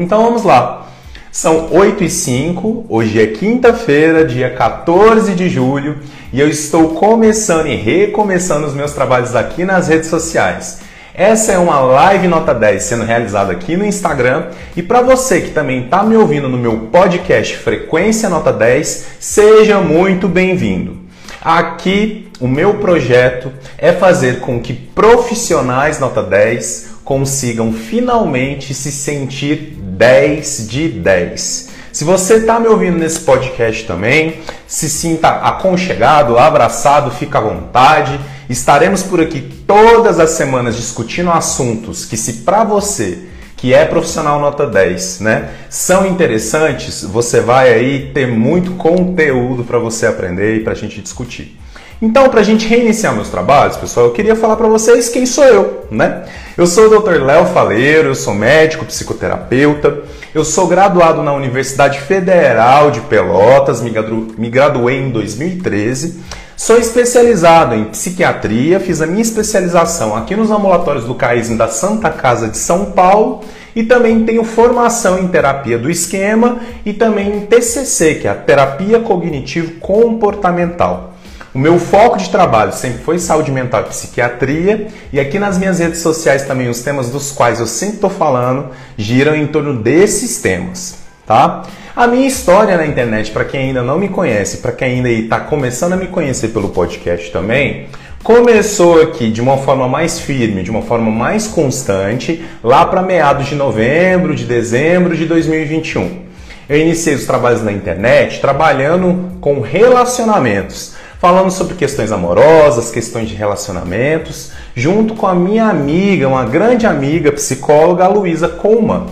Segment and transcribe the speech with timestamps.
[0.00, 0.86] Então vamos lá.
[1.30, 5.98] São 8 e 5, hoje é quinta-feira, dia 14 de julho,
[6.32, 10.80] e eu estou começando e recomeçando os meus trabalhos aqui nas redes sociais.
[11.12, 14.46] Essa é uma live nota 10 sendo realizada aqui no Instagram.
[14.74, 19.82] E para você que também está me ouvindo no meu podcast Frequência Nota 10, seja
[19.82, 20.96] muito bem-vindo.
[21.42, 29.79] Aqui o meu projeto é fazer com que profissionais nota 10 consigam finalmente se sentir
[30.00, 31.68] 10 de 10.
[31.92, 38.18] Se você está me ouvindo nesse podcast também, se sinta aconchegado, abraçado, fica à vontade.
[38.48, 43.18] Estaremos por aqui todas as semanas discutindo assuntos que, se para você
[43.58, 49.78] que é profissional nota 10, né, são interessantes, você vai aí ter muito conteúdo para
[49.78, 51.60] você aprender e para a gente discutir.
[52.00, 55.44] Então, para a gente reiniciar meus trabalhos, pessoal, eu queria falar para vocês quem sou
[55.44, 56.24] eu, né?
[56.60, 57.22] Eu sou o Dr.
[57.22, 60.02] Léo Faleiro, eu sou médico, psicoterapeuta,
[60.34, 66.20] eu sou graduado na Universidade Federal de Pelotas, me graduei em 2013.
[66.54, 72.10] Sou especializado em psiquiatria, fiz a minha especialização aqui nos ambulatórios do CAISM da Santa
[72.10, 73.40] Casa de São Paulo
[73.74, 78.34] e também tenho formação em terapia do esquema e também em TCC, que é a
[78.34, 81.09] terapia cognitivo comportamental.
[81.52, 85.80] O meu foco de trabalho sempre foi saúde mental e psiquiatria, e aqui nas minhas
[85.80, 90.40] redes sociais também os temas dos quais eu sempre estou falando giram em torno desses
[90.40, 91.62] temas, tá?
[91.96, 95.40] A minha história na internet, para quem ainda não me conhece, para quem ainda está
[95.40, 97.88] começando a me conhecer pelo podcast também,
[98.22, 103.48] começou aqui de uma forma mais firme, de uma forma mais constante, lá para meados
[103.48, 106.30] de novembro, de dezembro de 2021.
[106.68, 113.34] Eu iniciei os trabalhos na internet trabalhando com relacionamentos falando sobre questões amorosas, questões de
[113.34, 119.06] relacionamentos, junto com a minha amiga, uma grande amiga psicóloga, a Luísa Colman.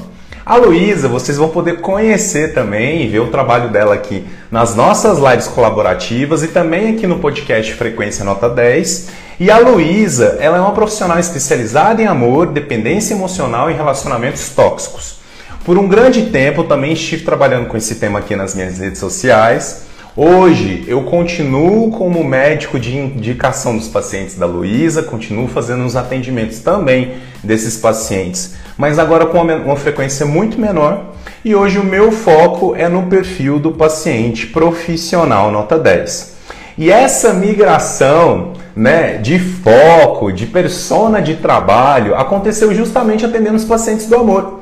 [0.45, 5.19] A Luísa, vocês vão poder conhecer também e ver o trabalho dela aqui nas nossas
[5.19, 9.11] lives colaborativas e também aqui no podcast Frequência Nota 10.
[9.39, 15.19] E a Luísa, ela é uma profissional especializada em amor, dependência emocional e relacionamentos tóxicos.
[15.63, 19.88] Por um grande tempo também estive trabalhando com esse tema aqui nas minhas redes sociais.
[20.20, 26.58] Hoje eu continuo como médico de indicação dos pacientes da Luísa, continuo fazendo os atendimentos
[26.58, 31.12] também desses pacientes, mas agora com uma, frequência muito menor.
[31.45, 36.36] E hoje o meu foco é no perfil do paciente profissional nota 10.
[36.77, 44.07] E essa migração né, de foco, de persona de trabalho, aconteceu justamente atendendo os pacientes
[44.07, 44.58] do amor.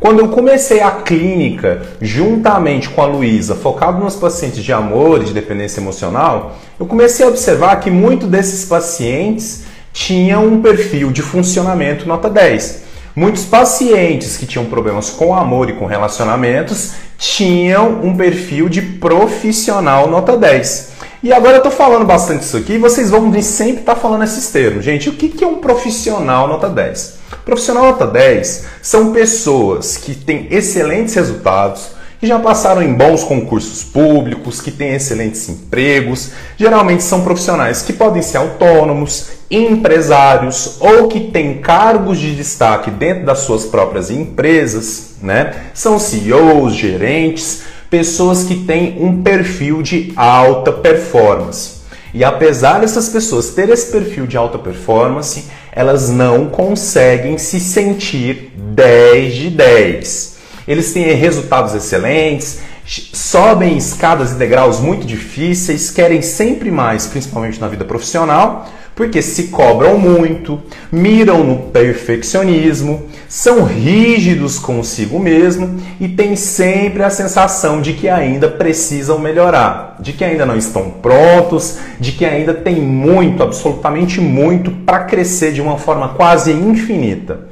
[0.00, 5.26] Quando eu comecei a clínica, juntamente com a Luísa, focado nos pacientes de amor e
[5.26, 11.20] de dependência emocional, eu comecei a observar que muitos desses pacientes tinham um perfil de
[11.20, 12.84] funcionamento nota 10.
[13.14, 20.08] Muitos pacientes que tinham problemas com amor e com relacionamentos tinham um perfil de profissional
[20.08, 20.92] nota 10.
[21.22, 24.50] E agora eu estou falando bastante isso aqui, vocês vão sempre estar tá falando esses
[24.50, 24.82] termos.
[24.82, 27.19] Gente, o que é um profissional nota 10?
[27.50, 31.88] Profissional nota 10 são pessoas que têm excelentes resultados,
[32.20, 36.30] que já passaram em bons concursos públicos, que têm excelentes empregos.
[36.56, 43.26] Geralmente são profissionais que podem ser autônomos, empresários ou que têm cargos de destaque dentro
[43.26, 45.52] das suas próprias empresas, né?
[45.74, 51.80] São CEOs, gerentes, pessoas que têm um perfil de alta performance.
[52.14, 58.52] E apesar dessas pessoas terem esse perfil de alta performance, elas não conseguem se sentir
[58.56, 60.36] 10 de 10.
[60.66, 67.68] Eles têm resultados excelentes, sobem escadas e degraus muito difíceis, querem sempre mais, principalmente na
[67.68, 68.68] vida profissional,
[69.00, 70.60] porque se cobram muito,
[70.92, 78.46] miram no perfeccionismo, são rígidos consigo mesmo e têm sempre a sensação de que ainda
[78.46, 84.70] precisam melhorar, de que ainda não estão prontos, de que ainda tem muito, absolutamente muito
[84.70, 87.48] para crescer de uma forma quase infinita.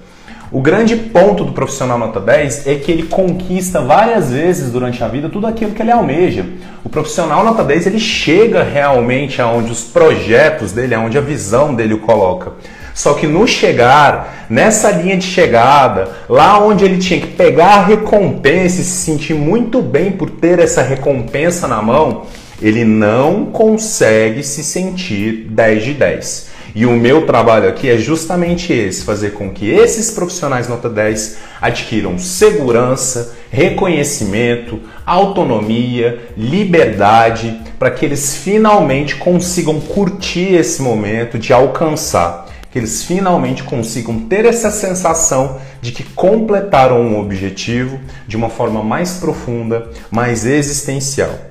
[0.51, 5.09] O grande ponto do profissional nota 10 é que ele conquista várias vezes durante a
[5.09, 6.47] vida tudo aquilo que ele almeja.
[6.83, 11.93] O profissional nota 10 ele chega realmente aonde os projetos dele, aonde a visão dele
[11.93, 12.53] o coloca.
[12.95, 17.85] Só que no chegar, nessa linha de chegada, lá onde ele tinha que pegar a
[17.85, 22.23] recompensa e se sentir muito bem por ter essa recompensa na mão,
[22.61, 26.58] ele não consegue se sentir 10 de 10.
[26.75, 31.39] E o meu trabalho aqui é justamente esse: fazer com que esses profissionais nota 10
[31.61, 42.47] adquiram segurança, reconhecimento, autonomia, liberdade, para que eles finalmente consigam curtir esse momento de alcançar.
[42.71, 48.83] que eles finalmente consigam ter essa sensação de que completaram um objetivo de uma forma
[48.83, 51.48] mais profunda, mais existencial.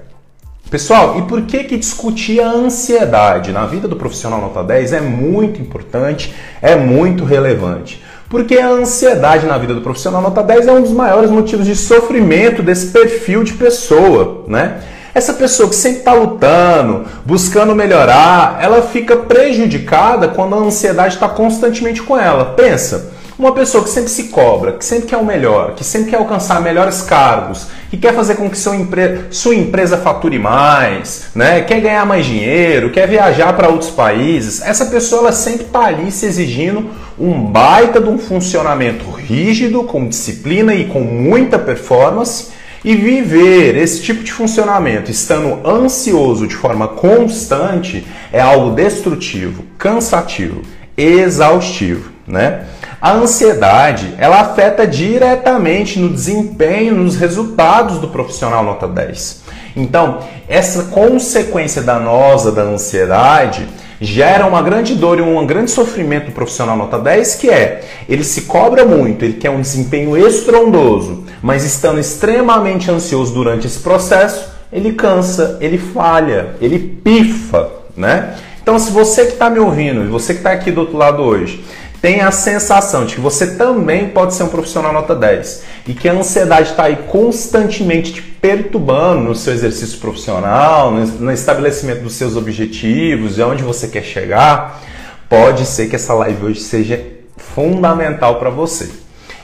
[0.69, 4.99] Pessoal, e por que que discutir a ansiedade na vida do profissional nota 10 é
[4.99, 8.03] muito importante, é muito relevante?
[8.29, 11.73] Porque a ansiedade na vida do profissional nota 10 é um dos maiores motivos de
[11.73, 14.81] sofrimento desse perfil de pessoa, né?
[15.13, 21.29] Essa pessoa que sempre está lutando, buscando melhorar, ela fica prejudicada quando a ansiedade está
[21.29, 22.43] constantemente com ela.
[22.43, 26.17] Pensa, uma pessoa que sempre se cobra, que sempre quer o melhor, que sempre quer
[26.17, 29.25] alcançar melhores cargos, que quer fazer com que empre...
[29.29, 31.61] sua empresa fature mais, né?
[31.61, 36.11] quer ganhar mais dinheiro, quer viajar para outros países, essa pessoa ela sempre está ali
[36.11, 36.89] se exigindo
[37.19, 42.57] um baita de um funcionamento rígido, com disciplina e com muita performance.
[42.85, 50.61] E viver esse tipo de funcionamento estando ansioso de forma constante é algo destrutivo, cansativo,
[50.95, 52.65] exaustivo, né?
[52.99, 59.43] A ansiedade, ela afeta diretamente no desempenho, nos resultados do profissional nota 10.
[59.75, 60.19] Então,
[60.49, 63.67] essa consequência danosa da ansiedade
[64.01, 68.23] gera uma grande dor e um grande sofrimento do profissional nota 10, que é, ele
[68.23, 74.49] se cobra muito, ele quer um desempenho estrondoso, mas estando extremamente ansioso durante esse processo,
[74.71, 78.35] ele cansa, ele falha, ele pifa, né?
[78.61, 81.23] Então, se você que está me ouvindo e você que está aqui do outro lado
[81.23, 81.63] hoje,
[82.01, 86.07] tem a sensação de que você também pode ser um profissional nota 10 e que
[86.07, 92.35] a ansiedade está aí constantemente te perturbando no seu exercício profissional, no estabelecimento dos seus
[92.35, 94.81] objetivos e aonde você quer chegar,
[95.27, 97.03] pode ser que essa live hoje seja
[97.35, 98.89] fundamental para você.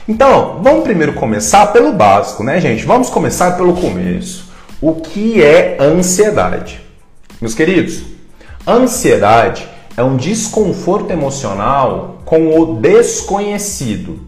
[0.06, 2.84] Então, vamos primeiro começar pelo básico, né, gente?
[2.84, 4.52] Vamos começar pelo começo.
[4.80, 6.80] O que é ansiedade?
[7.40, 8.02] Meus queridos,
[8.66, 14.20] ansiedade é um desconforto emocional com o desconhecido.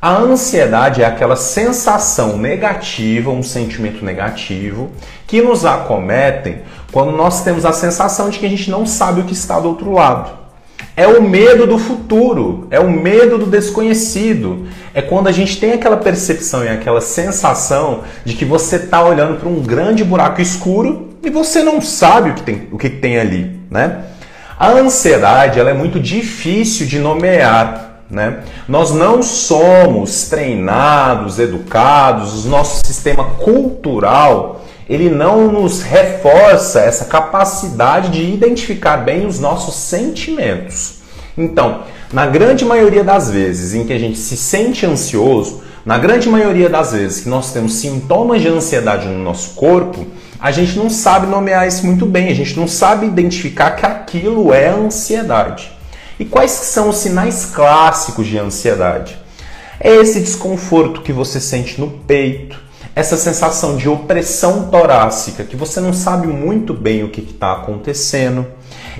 [0.00, 4.90] A ansiedade é aquela sensação negativa, um sentimento negativo,
[5.26, 6.60] que nos acometem
[6.92, 9.68] quando nós temos a sensação de que a gente não sabe o que está do
[9.68, 10.38] outro lado.
[10.96, 14.68] É o medo do futuro, é o medo do desconhecido.
[14.94, 19.38] É quando a gente tem aquela percepção e aquela sensação de que você está olhando
[19.38, 23.18] para um grande buraco escuro e você não sabe o que tem, o que tem
[23.18, 24.04] ali, né?
[24.58, 28.02] A ansiedade ela é muito difícil de nomear.
[28.10, 28.42] Né?
[28.66, 38.10] Nós não somos treinados, educados, o nosso sistema cultural ele não nos reforça essa capacidade
[38.10, 41.00] de identificar bem os nossos sentimentos.
[41.36, 46.28] Então, na grande maioria das vezes em que a gente se sente ansioso, na grande
[46.28, 50.06] maioria das vezes que nós temos sintomas de ansiedade no nosso corpo,
[50.40, 54.52] a gente não sabe nomear isso muito bem, a gente não sabe identificar que aquilo
[54.52, 55.72] é ansiedade.
[56.18, 59.18] E quais são os sinais clássicos de ansiedade?
[59.80, 62.60] É esse desconforto que você sente no peito,
[62.94, 68.44] essa sensação de opressão torácica, que você não sabe muito bem o que está acontecendo,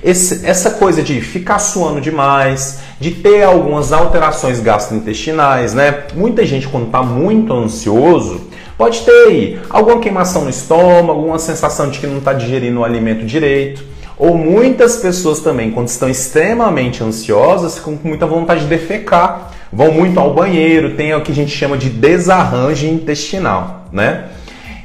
[0.01, 6.05] esse, essa coisa de ficar suando demais, de ter algumas alterações gastrointestinais, né?
[6.15, 8.48] Muita gente, quando está muito ansioso,
[8.79, 12.85] Pode ter aí alguma queimação no estômago, alguma sensação de que não está digerindo o
[12.85, 13.83] alimento direito.
[14.17, 19.91] Ou muitas pessoas também, quando estão extremamente ansiosas, ficam com muita vontade de defecar, vão
[19.91, 24.27] muito ao banheiro, tem o que a gente chama de desarranjo intestinal, né?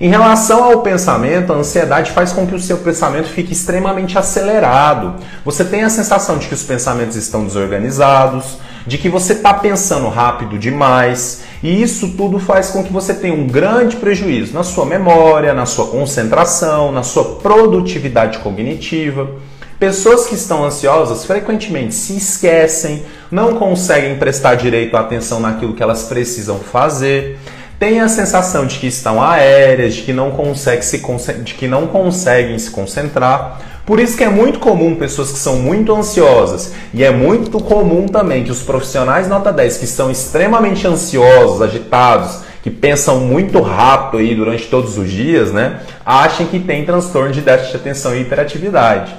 [0.00, 5.14] Em relação ao pensamento, a ansiedade faz com que o seu pensamento fique extremamente acelerado.
[5.44, 10.08] Você tem a sensação de que os pensamentos estão desorganizados, de que você está pensando
[10.08, 14.84] rápido demais, e isso tudo faz com que você tenha um grande prejuízo na sua
[14.84, 19.30] memória, na sua concentração, na sua produtividade cognitiva.
[19.78, 26.04] Pessoas que estão ansiosas frequentemente se esquecem, não conseguem prestar direito atenção naquilo que elas
[26.04, 27.38] precisam fazer,
[27.84, 30.98] têm a sensação de que estão aéreas, de que não, conseguem se,
[31.42, 33.60] de que não conseguem se concentrar.
[33.84, 38.06] Por isso que é muito comum pessoas que são muito ansiosas e é muito comum
[38.06, 44.20] também que os profissionais nota 10 que estão extremamente ansiosos, agitados, que pensam muito rápido
[44.20, 48.22] aí durante todos os dias, né, achem que tem transtorno de déficit de atenção e
[48.22, 49.14] hiperatividade.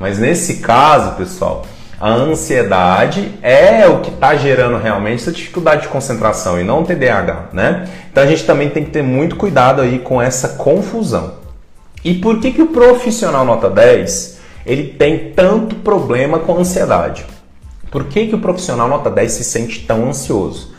[0.00, 1.66] Mas nesse caso, pessoal,
[2.00, 6.84] a ansiedade é o que está gerando realmente essa dificuldade de concentração e não o
[6.84, 7.88] TDAH, né?
[8.10, 11.34] Então a gente também tem que ter muito cuidado aí com essa confusão.
[12.04, 14.36] E por que, que o profissional nota 10
[14.66, 17.24] ele tem tanto problema com ansiedade?
[17.90, 20.75] Por que, que o profissional nota 10 se sente tão ansioso?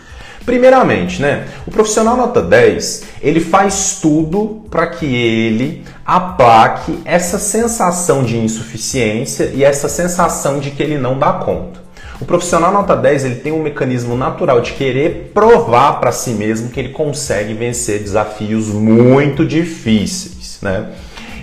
[0.47, 8.23] Primeiramente, né, o profissional nota 10, ele faz tudo para que ele aplaque essa sensação
[8.23, 11.81] de insuficiência e essa sensação de que ele não dá conta.
[12.21, 16.69] O profissional nota 10 ele tem um mecanismo natural de querer provar para si mesmo
[16.69, 20.85] que ele consegue vencer desafios muito difíceis, né?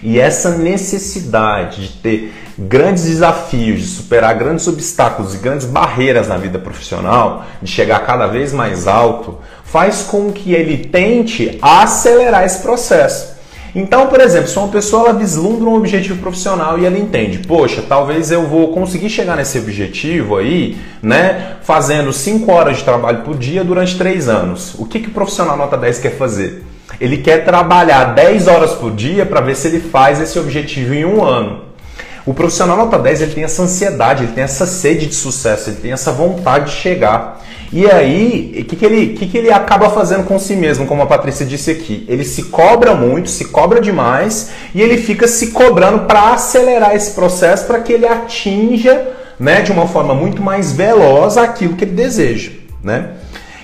[0.03, 6.37] E essa necessidade de ter grandes desafios, de superar grandes obstáculos e grandes barreiras na
[6.37, 12.61] vida profissional, de chegar cada vez mais alto, faz com que ele tente acelerar esse
[12.61, 13.35] processo.
[13.75, 17.83] Então, por exemplo, se uma pessoa ela vislumbra um objetivo profissional e ela entende, poxa,
[17.83, 23.37] talvez eu vou conseguir chegar nesse objetivo aí, né, fazendo 5 horas de trabalho por
[23.37, 24.77] dia durante 3 anos.
[24.79, 26.65] O que, que o profissional nota 10 quer fazer?
[27.01, 31.05] Ele quer trabalhar 10 horas por dia para ver se ele faz esse objetivo em
[31.05, 31.64] um ano.
[32.27, 35.77] O profissional nota 10 ele tem essa ansiedade, ele tem essa sede de sucesso, ele
[35.77, 37.43] tem essa vontade de chegar.
[37.71, 41.03] E aí, o que, que, ele, que, que ele acaba fazendo com si mesmo, como
[41.03, 42.07] a Patrícia disse aqui?
[42.09, 47.11] Ele se cobra muito, se cobra demais e ele fica se cobrando para acelerar esse
[47.11, 51.93] processo para que ele atinja né, de uma forma muito mais veloz aquilo que ele
[51.93, 52.53] deseja.
[52.83, 53.11] Né?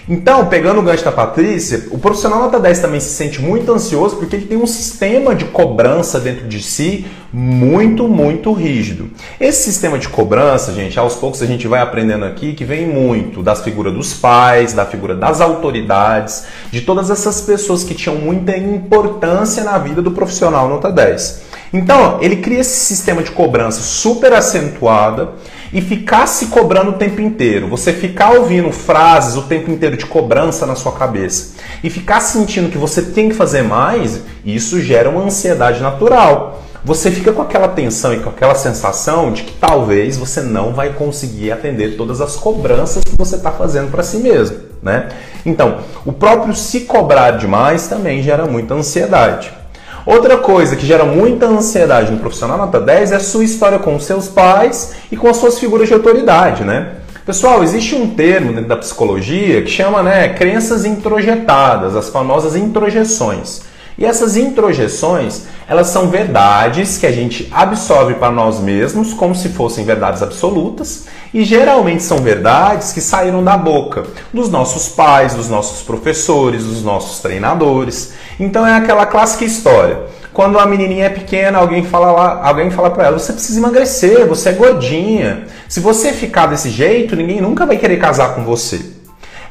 [0.09, 4.17] Então, pegando o gancho da Patrícia, o profissional nota 10 também se sente muito ansioso
[4.17, 9.11] porque ele tem um sistema de cobrança dentro de si muito, muito rígido.
[9.39, 13.43] Esse sistema de cobrança, gente, aos poucos a gente vai aprendendo aqui que vem muito
[13.43, 18.57] das figuras dos pais, da figura das autoridades, de todas essas pessoas que tinham muita
[18.57, 21.51] importância na vida do profissional nota 10.
[21.73, 25.35] Então, ele cria esse sistema de cobrança super acentuada
[25.73, 30.07] e ficar se cobrando o tempo inteiro, você ficar ouvindo frases o tempo inteiro de
[30.07, 35.09] cobrança na sua cabeça e ficar sentindo que você tem que fazer mais, isso gera
[35.09, 36.63] uma ansiedade natural.
[36.83, 40.95] Você fica com aquela tensão e com aquela sensação de que talvez você não vai
[40.95, 45.11] conseguir atender todas as cobranças que você está fazendo para si mesmo, né?
[45.45, 49.60] Então, o próprio se cobrar demais também gera muita ansiedade.
[50.07, 53.99] Outra coisa que gera muita ansiedade no profissional nota 10 é a sua história com
[54.01, 56.93] seus pais e com as suas figuras de autoridade, né?
[57.27, 63.63] Pessoal, existe um termo dentro da psicologia que chama, né, crenças introjetadas, as famosas introjeções.
[64.01, 69.51] E essas introjeções, elas são verdades que a gente absorve para nós mesmos como se
[69.51, 71.05] fossem verdades absolutas,
[71.35, 76.83] e geralmente são verdades que saíram da boca dos nossos pais, dos nossos professores, dos
[76.83, 78.15] nossos treinadores.
[78.41, 79.99] Então é aquela clássica história.
[80.33, 84.27] Quando a menininha é pequena, alguém fala lá, alguém fala para ela: "Você precisa emagrecer,
[84.27, 85.45] você é gordinha.
[85.69, 88.81] Se você ficar desse jeito, ninguém nunca vai querer casar com você."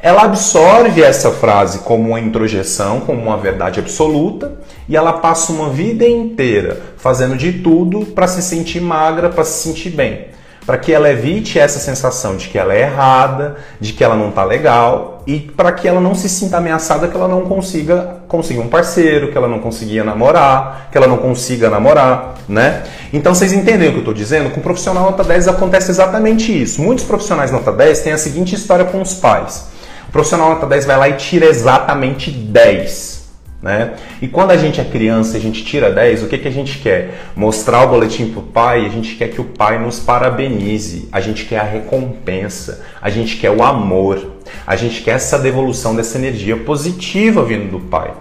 [0.01, 4.53] Ela absorve essa frase como uma introjeção, como uma verdade absoluta,
[4.87, 9.63] e ela passa uma vida inteira fazendo de tudo para se sentir magra, para se
[9.63, 10.29] sentir bem
[10.69, 14.29] para que ela evite essa sensação de que ela é errada, de que ela não
[14.29, 18.59] está legal e para que ela não se sinta ameaçada que ela não consiga conseguir
[18.59, 22.83] um parceiro, que ela não conseguia namorar, que ela não consiga namorar, né?
[23.11, 24.51] Então vocês entendem o que eu estou dizendo?
[24.51, 26.79] Com o profissional nota 10 acontece exatamente isso.
[26.83, 29.68] Muitos profissionais nota 10 têm a seguinte história com os pais.
[30.09, 33.19] O profissional nota 10 vai lá e tira exatamente 10
[33.61, 33.95] né?
[34.21, 36.51] E quando a gente é criança e a gente tira 10, o que, que a
[36.51, 37.31] gente quer?
[37.35, 41.19] Mostrar o boletim para o pai, a gente quer que o pai nos parabenize, a
[41.19, 46.17] gente quer a recompensa, a gente quer o amor, a gente quer essa devolução dessa
[46.17, 48.13] energia positiva vindo do pai.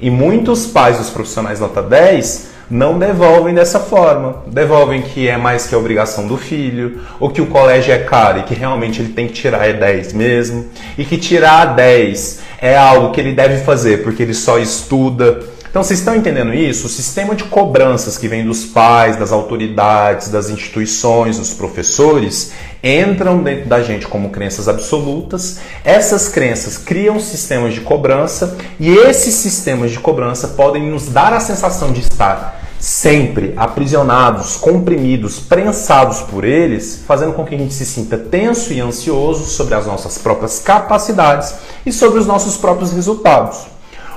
[0.00, 4.36] E muitos pais dos profissionais nota 10 não devolvem dessa forma.
[4.46, 8.38] Devolvem que é mais que a obrigação do filho, ou que o colégio é caro
[8.38, 12.76] e que realmente ele tem que tirar é 10 mesmo, e que tirar 10 é
[12.76, 15.40] algo que ele deve fazer porque ele só estuda.
[15.68, 16.86] Então vocês estão entendendo isso?
[16.86, 23.40] O sistema de cobranças que vem dos pais, das autoridades, das instituições, dos professores, entram
[23.40, 25.60] dentro da gente como crenças absolutas.
[25.84, 31.40] Essas crenças criam sistemas de cobrança e esses sistemas de cobrança podem nos dar a
[31.40, 37.84] sensação de estar sempre aprisionados, comprimidos, prensados por eles, fazendo com que a gente se
[37.84, 43.66] sinta tenso e ansioso sobre as nossas próprias capacidades e sobre os nossos próprios resultados.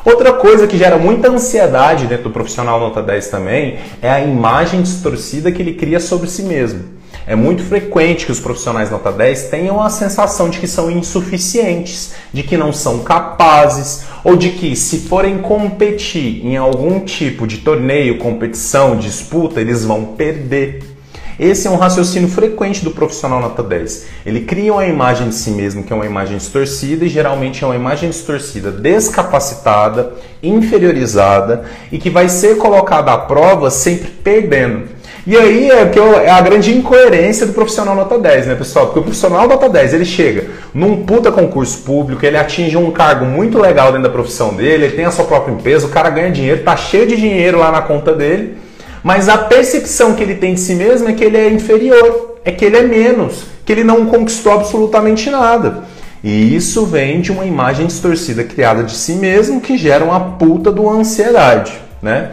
[0.05, 4.81] Outra coisa que gera muita ansiedade dentro do profissional nota 10 também é a imagem
[4.81, 7.02] distorcida que ele cria sobre si mesmo.
[7.25, 12.13] É muito frequente que os profissionais nota 10 tenham a sensação de que são insuficientes,
[12.33, 17.59] de que não são capazes, ou de que se forem competir em algum tipo de
[17.59, 20.93] torneio, competição, disputa, eles vão perder.
[21.39, 24.05] Esse é um raciocínio frequente do profissional nota 10.
[24.25, 27.67] Ele cria uma imagem de si mesmo que é uma imagem distorcida e geralmente é
[27.67, 30.13] uma imagem distorcida descapacitada,
[30.43, 34.92] inferiorizada e que vai ser colocada à prova sempre perdendo.
[35.25, 38.87] E aí é, que eu, é a grande incoerência do profissional nota 10, né, pessoal?
[38.87, 43.25] Porque o profissional nota 10, ele chega num puta concurso público, ele atinge um cargo
[43.25, 46.29] muito legal dentro da profissão dele, ele tem a sua própria empresa, o cara ganha
[46.29, 48.57] dinheiro, tá cheio de dinheiro lá na conta dele,
[49.01, 52.51] mas a percepção que ele tem de si mesmo é que ele é inferior, é
[52.51, 55.85] que ele é menos, que ele não conquistou absolutamente nada.
[56.21, 60.69] E isso vem de uma imagem distorcida criada de si mesmo que gera uma puta
[60.69, 62.31] do ansiedade, né?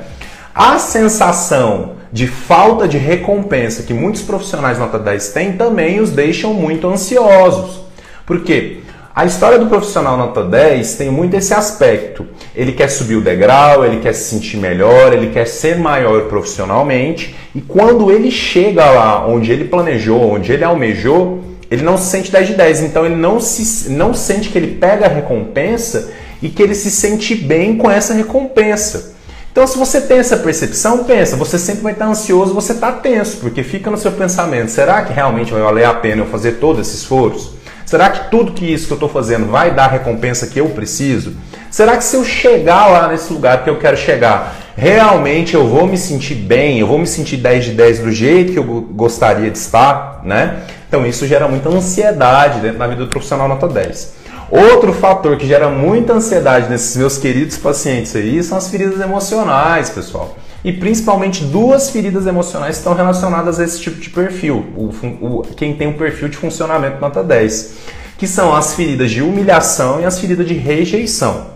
[0.52, 6.52] A sensação de falta de recompensa que muitos profissionais nota 10 têm também os deixam
[6.52, 7.80] muito ansiosos.
[8.26, 8.78] Por quê?
[9.14, 12.26] A história do profissional nota 10 tem muito esse aspecto.
[12.54, 17.34] Ele quer subir o degrau, ele quer se sentir melhor, ele quer ser maior profissionalmente,
[17.54, 22.30] e quando ele chega lá onde ele planejou, onde ele almejou, ele não se sente
[22.30, 26.12] 10 de 10, então ele não, se, não sente que ele pega a recompensa
[26.42, 29.16] e que ele se sente bem com essa recompensa.
[29.52, 33.38] Então, se você tem essa percepção, pensa, você sempre vai estar ansioso, você está tenso,
[33.38, 36.80] porque fica no seu pensamento: será que realmente vai valer a pena eu fazer todo
[36.80, 37.58] esse esforço?
[37.84, 40.68] Será que tudo que isso que eu estou fazendo vai dar a recompensa que eu
[40.68, 41.34] preciso?
[41.68, 45.88] Será que se eu chegar lá nesse lugar que eu quero chegar, realmente eu vou
[45.88, 49.50] me sentir bem, eu vou me sentir 10 de 10 do jeito que eu gostaria
[49.50, 50.62] de estar, né?
[50.86, 54.19] Então isso gera muita ansiedade dentro da vida do profissional nota 10.
[54.50, 59.88] Outro fator que gera muita ansiedade nesses meus queridos pacientes aí são as feridas emocionais,
[59.88, 60.36] pessoal.
[60.64, 64.90] E principalmente duas feridas emocionais estão relacionadas a esse tipo de perfil, o,
[65.20, 67.74] o, quem tem um perfil de funcionamento nota 10,
[68.18, 71.46] que são as feridas de humilhação e as feridas de rejeição.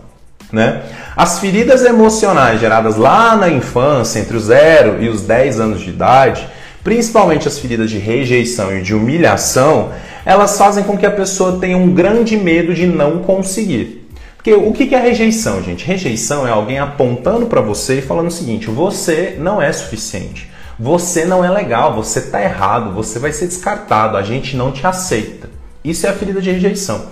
[0.52, 0.82] Né?
[1.16, 5.90] As feridas emocionais geradas lá na infância, entre os 0 e os 10 anos de
[5.90, 6.48] idade,
[6.84, 9.90] principalmente as feridas de rejeição e de humilhação,
[10.25, 14.09] elas fazem com que a pessoa tenha um grande medo de não conseguir.
[14.37, 15.87] Porque o que é rejeição, gente?
[15.87, 21.25] Rejeição é alguém apontando para você e falando o seguinte: você não é suficiente, você
[21.25, 25.49] não é legal, você está errado, você vai ser descartado, a gente não te aceita.
[25.83, 27.07] Isso é a ferida de rejeição.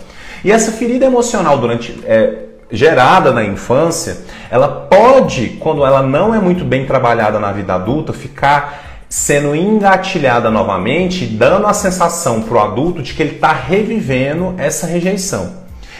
[0.44, 4.18] E essa ferida emocional durante é, gerada na infância,
[4.50, 10.50] ela pode, quando ela não é muito bem trabalhada na vida adulta, ficar sendo engatilhada
[10.50, 15.52] novamente, dando a sensação para o adulto de que ele está revivendo essa rejeição.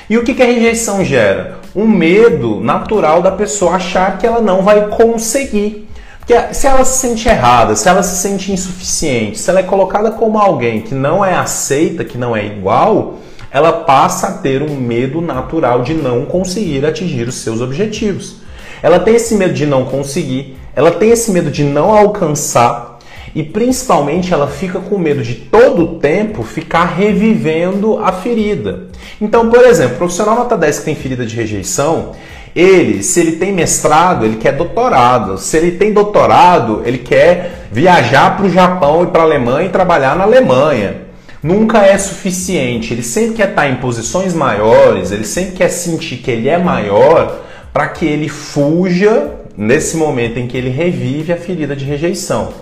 [0.09, 1.59] E o que, que a rejeição gera?
[1.77, 5.87] Um medo natural da pessoa achar que ela não vai conseguir.
[6.21, 10.13] Porque se ela se sente errada, se ela se sente insuficiente, se ela é colocada
[10.13, 13.19] como alguém que não é aceita, que não é igual,
[13.51, 18.37] ela passa a ter um medo natural de não conseguir atingir os seus objetivos.
[18.83, 22.92] Ela tem esse medo de não conseguir, ela tem esse medo de não alcançar,
[23.35, 28.89] e principalmente ela fica com medo de todo o tempo ficar revivendo a ferida.
[29.21, 32.13] Então, por exemplo, o profissional nota 10 que tem ferida de rejeição,
[32.55, 35.39] ele, se ele tem mestrado, ele quer doutorado.
[35.39, 39.73] Se ele tem doutorado, ele quer viajar para o Japão e para a Alemanha e
[39.73, 40.97] trabalhar na Alemanha.
[41.43, 42.93] Nunca é suficiente.
[42.93, 47.41] Ele sempre quer estar em posições maiores, ele sempre quer sentir que ele é maior
[47.73, 52.53] para que ele fuja nesse momento em que ele revive a ferida de rejeição.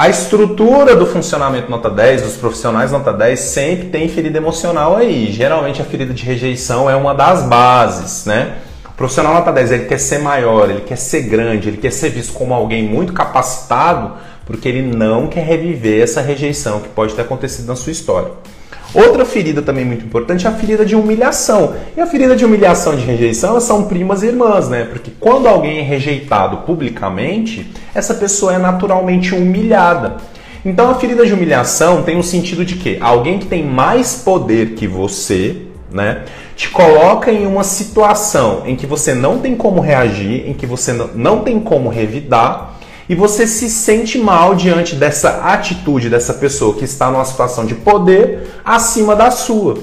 [0.00, 5.30] A estrutura do funcionamento nota 10, dos profissionais nota 10, sempre tem ferida emocional aí.
[5.30, 8.56] Geralmente a ferida de rejeição é uma das bases, né?
[8.86, 12.08] O profissional nota 10 ele quer ser maior, ele quer ser grande, ele quer ser
[12.08, 14.12] visto como alguém muito capacitado,
[14.46, 18.30] porque ele não quer reviver essa rejeição que pode ter acontecido na sua história.
[18.92, 21.74] Outra ferida também muito importante é a ferida de humilhação.
[21.96, 24.84] E a ferida de humilhação e de rejeição são primas e irmãs, né?
[24.84, 30.16] Porque quando alguém é rejeitado publicamente, essa pessoa é naturalmente humilhada.
[30.64, 34.16] Então a ferida de humilhação tem o um sentido de que alguém que tem mais
[34.16, 35.56] poder que você,
[35.90, 36.24] né,
[36.54, 40.92] te coloca em uma situação em que você não tem como reagir, em que você
[41.14, 42.78] não tem como revidar
[43.10, 47.74] e você se sente mal diante dessa atitude dessa pessoa que está numa situação de
[47.74, 49.78] poder acima da sua.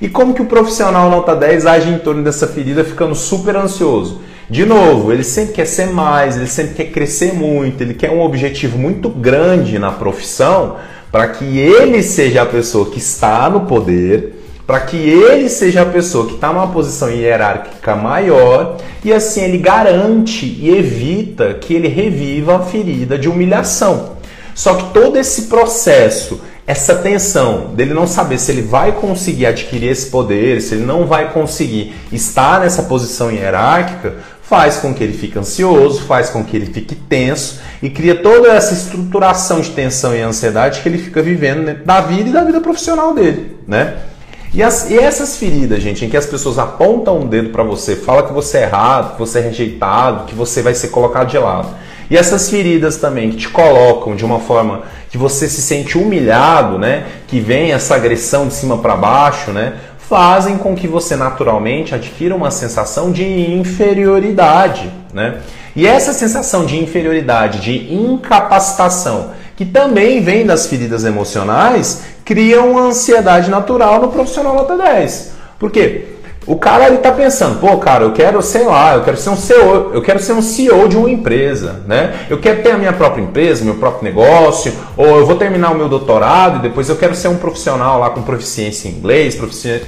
[0.00, 4.22] E como que o profissional nota 10 age em torno dessa ferida ficando super ansioso?
[4.48, 8.22] De novo, ele sempre quer ser mais, ele sempre quer crescer muito, ele quer um
[8.22, 10.76] objetivo muito grande na profissão
[11.12, 14.39] para que ele seja a pessoa que está no poder,
[14.70, 19.58] para que ele seja a pessoa que está numa posição hierárquica maior e assim ele
[19.58, 24.12] garante e evita que ele reviva a ferida de humilhação.
[24.54, 29.90] Só que todo esse processo, essa tensão dele não saber se ele vai conseguir adquirir
[29.90, 35.18] esse poder, se ele não vai conseguir estar nessa posição hierárquica, faz com que ele
[35.18, 40.14] fique ansioso, faz com que ele fique tenso e cria toda essa estruturação de tensão
[40.14, 44.09] e ansiedade que ele fica vivendo da vida e da vida profissional dele, né?
[44.52, 47.94] E, as, e, essas feridas, gente, em que as pessoas apontam um dedo para você,
[47.94, 51.38] fala que você é errado, que você é rejeitado, que você vai ser colocado de
[51.38, 51.68] lado.
[52.10, 56.76] E essas feridas também que te colocam de uma forma que você se sente humilhado,
[56.76, 57.06] né?
[57.28, 59.74] Que vem essa agressão de cima para baixo, né?
[60.08, 65.38] Fazem com que você naturalmente adquira uma sensação de inferioridade, né?
[65.76, 72.84] E essa sensação de inferioridade, de incapacitação que também vem das feridas emocionais, criam uma
[72.84, 75.32] ansiedade natural no profissional nota 10.
[75.58, 76.06] Por quê?
[76.46, 79.36] O cara ele tá pensando, pô, cara, eu quero, sei lá, eu quero ser um
[79.36, 82.24] CEO, eu quero ser um CEO de uma empresa, né?
[82.30, 85.76] Eu quero ter a minha própria empresa, meu próprio negócio, ou eu vou terminar o
[85.76, 89.34] meu doutorado e depois eu quero ser um profissional lá com proficiência em inglês,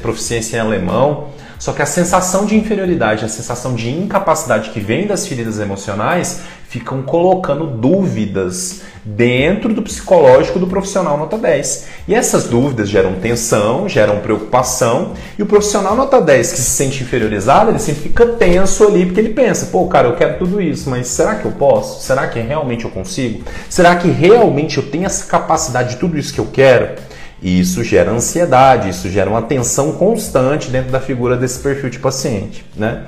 [0.03, 1.29] proficiência em alemão.
[1.63, 6.41] Só que a sensação de inferioridade, a sensação de incapacidade que vem das feridas emocionais
[6.69, 11.87] ficam colocando dúvidas dentro do psicológico do profissional nota 10.
[12.09, 17.05] E essas dúvidas geram tensão, geram preocupação, e o profissional nota 10 que se sente
[17.05, 20.91] inferiorizado, ele sempre fica tenso ali, porque ele pensa, pô, cara, eu quero tudo isso,
[20.91, 22.03] mas será que eu posso?
[22.03, 23.45] Será que realmente eu consigo?
[23.71, 27.12] Será que realmente eu tenho essa capacidade de tudo isso que eu quero?
[27.43, 31.99] E isso gera ansiedade, isso gera uma tensão constante dentro da figura desse perfil de
[31.99, 33.03] paciente, né?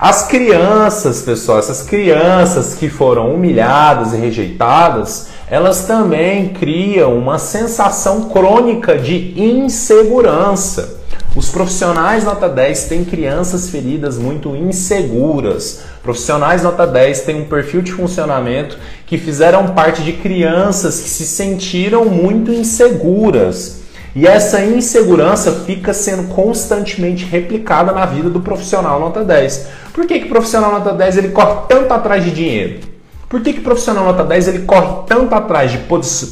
[0.00, 8.28] As crianças, pessoal, essas crianças que foram humilhadas e rejeitadas, elas também criam uma sensação
[8.28, 10.97] crônica de insegurança.
[11.38, 15.82] Os profissionais nota 10 têm crianças feridas muito inseguras.
[16.02, 21.24] Profissionais nota 10 têm um perfil de funcionamento que fizeram parte de crianças que se
[21.24, 23.82] sentiram muito inseguras.
[24.16, 29.68] E essa insegurança fica sendo constantemente replicada na vida do profissional nota 10.
[29.92, 32.80] Por que, que o profissional nota 10 ele corre tanto atrás de dinheiro?
[33.28, 35.78] Por que, que o profissional nota 10 ele corre tanto atrás de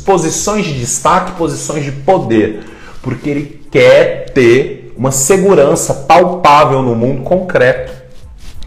[0.05, 2.65] posições de destaque, posições de poder?
[3.01, 7.93] Porque ele quer ter uma segurança palpável no mundo concreto.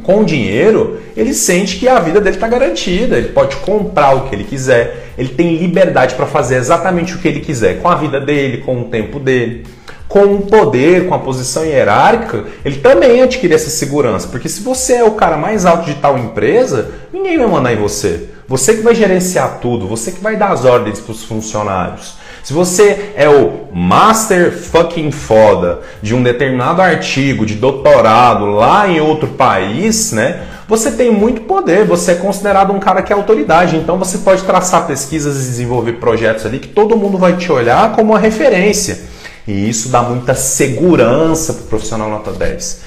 [0.04, 4.36] Com dinheiro, ele sente que a vida dele está garantida, ele pode comprar o que
[4.36, 8.20] ele quiser, ele tem liberdade para fazer exatamente o que ele quiser com a vida
[8.20, 9.68] dele, com o tempo dele.
[10.08, 14.94] Com o poder, com a posição hierárquica, ele também adquire essa segurança, porque se você
[14.96, 18.30] é o cara mais alto de tal empresa, ninguém vai mandar em você.
[18.48, 22.16] Você que vai gerenciar tudo, você que vai dar as ordens para os funcionários.
[22.50, 29.00] Se você é o master fucking foda de um determinado artigo de doutorado lá em
[29.00, 30.48] outro país, né?
[30.68, 34.42] Você tem muito poder, você é considerado um cara que é autoridade, então você pode
[34.46, 39.00] traçar pesquisas e desenvolver projetos ali que todo mundo vai te olhar como uma referência.
[39.48, 42.80] E isso dá muita segurança para o profissional nota 10.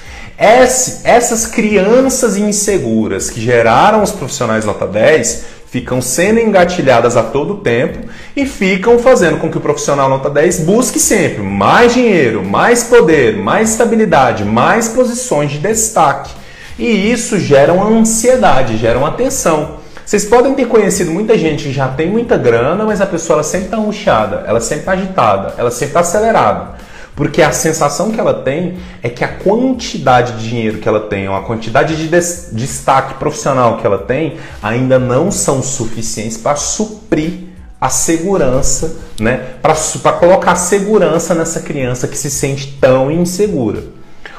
[1.05, 8.07] essas crianças inseguras que geraram os profissionais nota 10 ficam sendo engatilhadas a todo tempo
[8.35, 13.37] e ficam fazendo com que o profissional nota 10 busque sempre mais dinheiro, mais poder,
[13.37, 16.29] mais estabilidade, mais posições de destaque.
[16.77, 19.77] E isso gera uma ansiedade, gera uma tensão.
[20.05, 23.43] Vocês podem ter conhecido muita gente que já tem muita grana, mas a pessoa ela
[23.43, 26.75] sempre está angustiada, ela sempre está agitada, ela sempre está acelerada.
[27.15, 31.29] Porque a sensação que ela tem é que a quantidade de dinheiro que ela tem,
[31.29, 37.53] ou a quantidade de destaque profissional que ela tem, ainda não são suficientes para suprir
[37.79, 39.41] a segurança, né?
[39.61, 43.83] Para colocar segurança nessa criança que se sente tão insegura.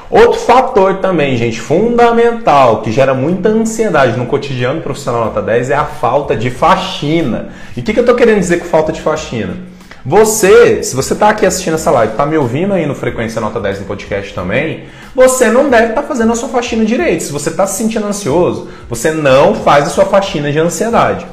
[0.09, 5.75] Outro fator também, gente, fundamental, que gera muita ansiedade no cotidiano profissional nota 10 é
[5.75, 7.49] a falta de faxina.
[7.75, 9.57] E o que, que eu estou querendo dizer com falta de faxina?
[10.05, 13.59] Você, se você está aqui assistindo essa live, está me ouvindo aí no Frequência Nota
[13.59, 14.83] 10 no podcast também,
[15.15, 17.23] você não deve estar tá fazendo a sua faxina direito.
[17.23, 21.25] Se você está se sentindo ansioso, você não faz a sua faxina de ansiedade.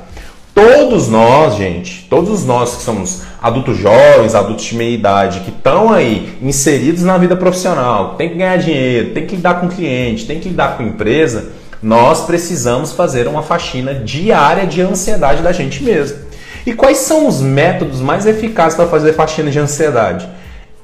[0.54, 5.92] Todos nós, gente, todos nós que somos adultos jovens, adultos de meia idade, que estão
[5.92, 10.40] aí inseridos na vida profissional, tem que ganhar dinheiro, tem que lidar com cliente, tem
[10.40, 16.31] que lidar com empresa, nós precisamos fazer uma faxina diária de ansiedade da gente mesmo.
[16.64, 20.28] E quais são os métodos mais eficazes para fazer faxina de ansiedade?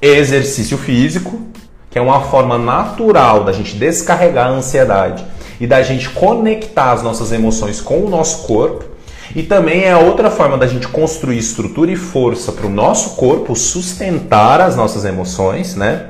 [0.03, 1.41] Exercício físico,
[1.91, 5.25] que é uma forma natural da gente descarregar a ansiedade
[5.61, 8.85] e da gente conectar as nossas emoções com o nosso corpo.
[9.37, 13.55] E também é outra forma da gente construir estrutura e força para o nosso corpo
[13.55, 16.07] sustentar as nossas emoções, né?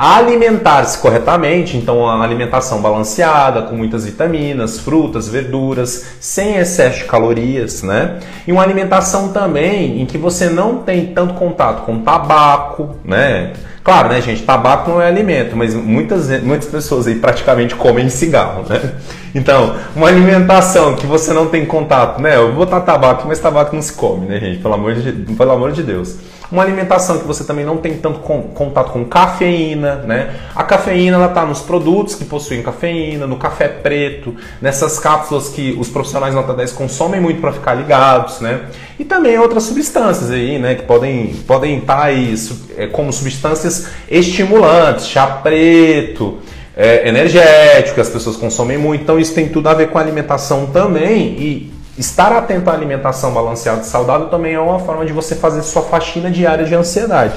[0.00, 7.82] Alimentar-se corretamente, então a alimentação balanceada, com muitas vitaminas, frutas, verduras, sem excesso de calorias,
[7.82, 8.20] né?
[8.46, 13.54] E uma alimentação também em que você não tem tanto contato com tabaco, né?
[13.82, 14.42] Claro, né, gente?
[14.42, 18.92] Tabaco não é alimento, mas muitas, muitas pessoas aí praticamente comem cigarro, né?
[19.34, 22.36] Então, uma alimentação que você não tem contato, né?
[22.36, 24.58] Eu vou botar tabaco, mas tabaco não se come, né, gente?
[24.58, 26.16] Pelo amor de, pelo amor de Deus.
[26.50, 30.34] Uma alimentação que você também não tem tanto contato com cafeína, né?
[30.54, 35.76] A cafeína ela tá nos produtos que possuem cafeína, no café preto, nessas cápsulas que
[35.78, 38.62] os profissionais nota 10 consomem muito para ficar ligados, né?
[38.98, 42.34] E também outras substâncias aí, né, que podem podem estar tá aí
[42.76, 46.38] é, como substâncias estimulantes, chá preto,
[46.74, 49.02] é, energético, que as pessoas consomem muito.
[49.02, 53.82] Então isso tem tudo a ver com alimentação também e estar atento à alimentação balanceada
[53.82, 57.34] e saudável também é uma forma de você fazer sua faxina diária de ansiedade.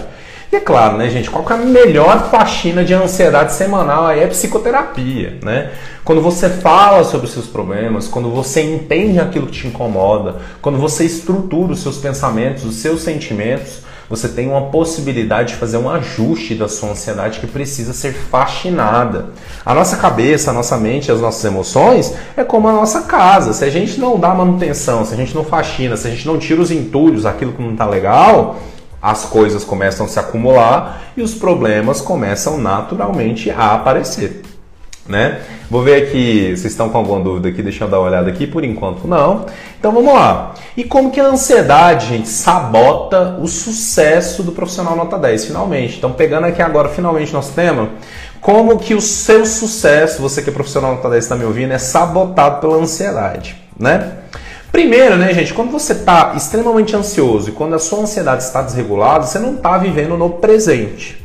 [0.51, 4.19] E é claro, né, gente, qual que é a melhor faxina de ansiedade semanal aí
[4.19, 5.71] é psicoterapia, né?
[6.03, 10.77] Quando você fala sobre os seus problemas, quando você entende aquilo que te incomoda, quando
[10.77, 13.79] você estrutura os seus pensamentos, os seus sentimentos,
[14.11, 19.27] você tem uma possibilidade de fazer um ajuste da sua ansiedade que precisa ser faxinada.
[19.65, 23.53] A nossa cabeça, a nossa mente, as nossas emoções é como a nossa casa.
[23.53, 26.37] Se a gente não dá manutenção, se a gente não faxina, se a gente não
[26.37, 28.57] tira os entulhos, aquilo que não está legal,
[29.01, 34.50] as coisas começam a se acumular e os problemas começam naturalmente a aparecer.
[35.11, 35.41] Né?
[35.69, 38.47] Vou ver aqui, vocês estão com alguma dúvida aqui, deixa eu dar uma olhada aqui,
[38.47, 39.45] por enquanto não.
[39.77, 40.55] Então vamos lá.
[40.75, 45.97] E como que a ansiedade, gente, sabota o sucesso do profissional nota 10, finalmente.
[45.97, 47.89] Então pegando aqui agora finalmente nosso tema,
[48.39, 51.77] como que o seu sucesso, você que é profissional nota 10 está me ouvindo, é
[51.77, 54.13] sabotado pela ansiedade, né?
[54.71, 59.25] Primeiro, né, gente, quando você está extremamente ansioso e quando a sua ansiedade está desregulada,
[59.25, 61.21] você não está vivendo no presente.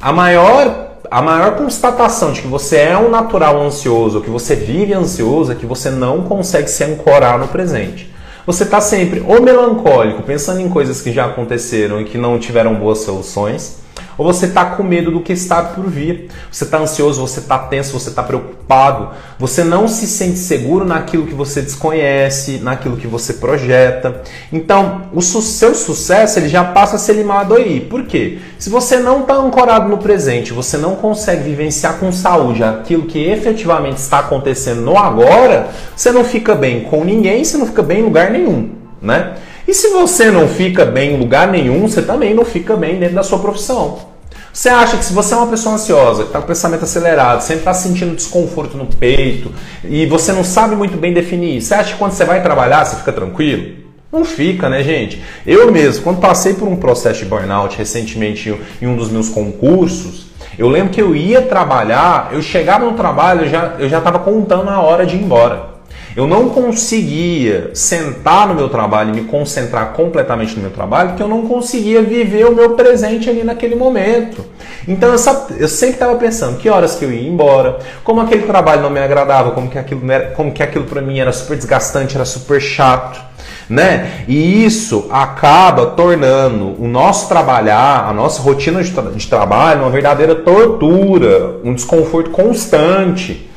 [0.00, 4.92] A maior, a maior constatação de que você é um natural ansioso, que você vive
[4.92, 8.12] ansioso, é que você não consegue se ancorar no presente.
[8.46, 12.74] Você está sempre ou melancólico, pensando em coisas que já aconteceram e que não tiveram
[12.74, 13.78] boas soluções,
[14.18, 16.28] ou você está com medo do que está por vir.
[16.50, 19.10] Você está ansioso, você está tenso, você está preocupado.
[19.38, 24.22] Você não se sente seguro naquilo que você desconhece, naquilo que você projeta.
[24.52, 27.80] Então, o seu sucesso ele já passa a ser limado aí.
[27.80, 28.38] Por quê?
[28.58, 33.24] Se você não está ancorado no presente, você não consegue vivenciar com saúde aquilo que
[33.24, 38.00] efetivamente está acontecendo no agora, você não fica bem com ninguém, você não fica bem
[38.00, 39.36] em lugar nenhum, né?
[39.68, 43.16] E se você não fica bem em lugar nenhum, você também não fica bem dentro
[43.16, 43.98] da sua profissão.
[44.50, 47.58] Você acha que se você é uma pessoa ansiosa, que está com pensamento acelerado, sempre
[47.58, 49.52] está sentindo desconforto no peito
[49.84, 52.96] e você não sabe muito bem definir, você acha que quando você vai trabalhar você
[52.96, 53.76] fica tranquilo?
[54.10, 55.22] Não fica, né, gente?
[55.46, 60.28] Eu mesmo, quando passei por um processo de burnout recentemente em um dos meus concursos,
[60.58, 63.42] eu lembro que eu ia trabalhar, eu chegava no trabalho,
[63.78, 65.67] eu já estava contando a hora de ir embora.
[66.16, 71.22] Eu não conseguia sentar no meu trabalho e me concentrar completamente no meu trabalho, porque
[71.22, 74.44] eu não conseguia viver o meu presente ali naquele momento.
[74.86, 78.90] Então eu, sempre estava pensando que horas que eu ia embora, como aquele trabalho não
[78.90, 80.00] me agradava, como que aquilo,
[80.34, 83.28] como que aquilo para mim era super desgastante, era super chato.
[83.68, 84.24] Né?
[84.26, 89.90] E isso acaba tornando o nosso trabalhar, a nossa rotina de, tra de trabalho, uma
[89.90, 93.47] verdadeira tortura, um desconforto constante.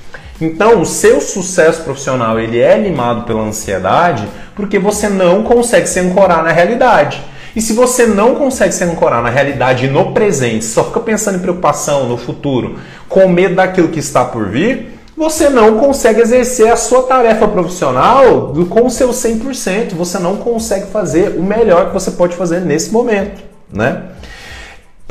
[0.42, 6.00] Então, o seu sucesso profissional ele é limado pela ansiedade porque você não consegue se
[6.00, 7.22] ancorar na realidade.
[7.56, 11.42] E se você não consegue se ancorar na realidade no presente, só fica pensando em
[11.42, 16.78] preocupação no futuro, com medo daquilo que está por vir, você não consegue exercer a
[16.78, 19.94] sua tarefa profissional com o seu 100%.
[19.94, 24.04] Você não consegue fazer o melhor que você pode fazer nesse momento, né?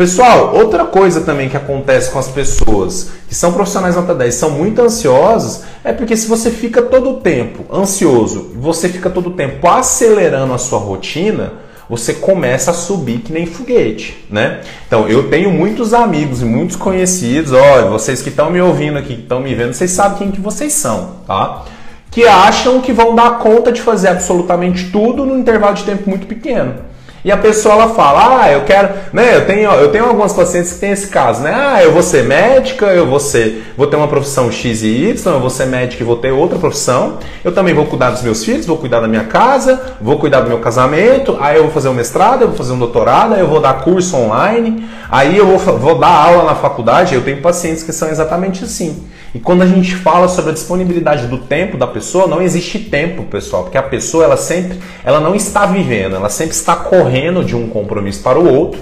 [0.01, 4.49] Pessoal, outra coisa também que acontece com as pessoas que são profissionais nota 10 são
[4.49, 9.33] muito ansiosos é porque se você fica todo o tempo ansioso, você fica todo o
[9.33, 11.53] tempo acelerando a sua rotina,
[11.87, 14.63] você começa a subir que nem foguete, né?
[14.87, 19.17] Então, eu tenho muitos amigos e muitos conhecidos, olha, vocês que estão me ouvindo aqui,
[19.17, 21.65] que estão me vendo, vocês sabem quem que vocês são, tá?
[22.11, 26.27] Que acham que vão dar conta de fazer absolutamente tudo num intervalo de tempo muito
[26.27, 26.89] pequeno.
[27.24, 30.72] E a pessoa ela fala: "Ah, eu quero, né, eu tenho, eu tenho algumas pacientes
[30.72, 31.52] que têm esse caso, né?
[31.54, 35.35] Ah, eu vou ser médica, eu vou ser, vou ter uma profissão X e Y,
[35.35, 37.18] eu vou ser médica e vou ter outra profissão.
[37.44, 40.48] Eu também vou cuidar dos meus filhos, vou cuidar da minha casa, vou cuidar do
[40.48, 43.48] meu casamento, aí eu vou fazer um mestrado, eu vou fazer um doutorado, aí eu
[43.48, 47.83] vou dar curso online, aí eu vou, vou dar aula na faculdade, eu tenho pacientes
[47.83, 49.06] que são exatamente assim.
[49.35, 53.22] E quando a gente fala sobre a disponibilidade do tempo da pessoa, não existe tempo,
[53.24, 57.10] pessoal, porque a pessoa ela sempre, ela não está vivendo, ela sempre está correndo
[57.44, 58.81] de um compromisso para o outro,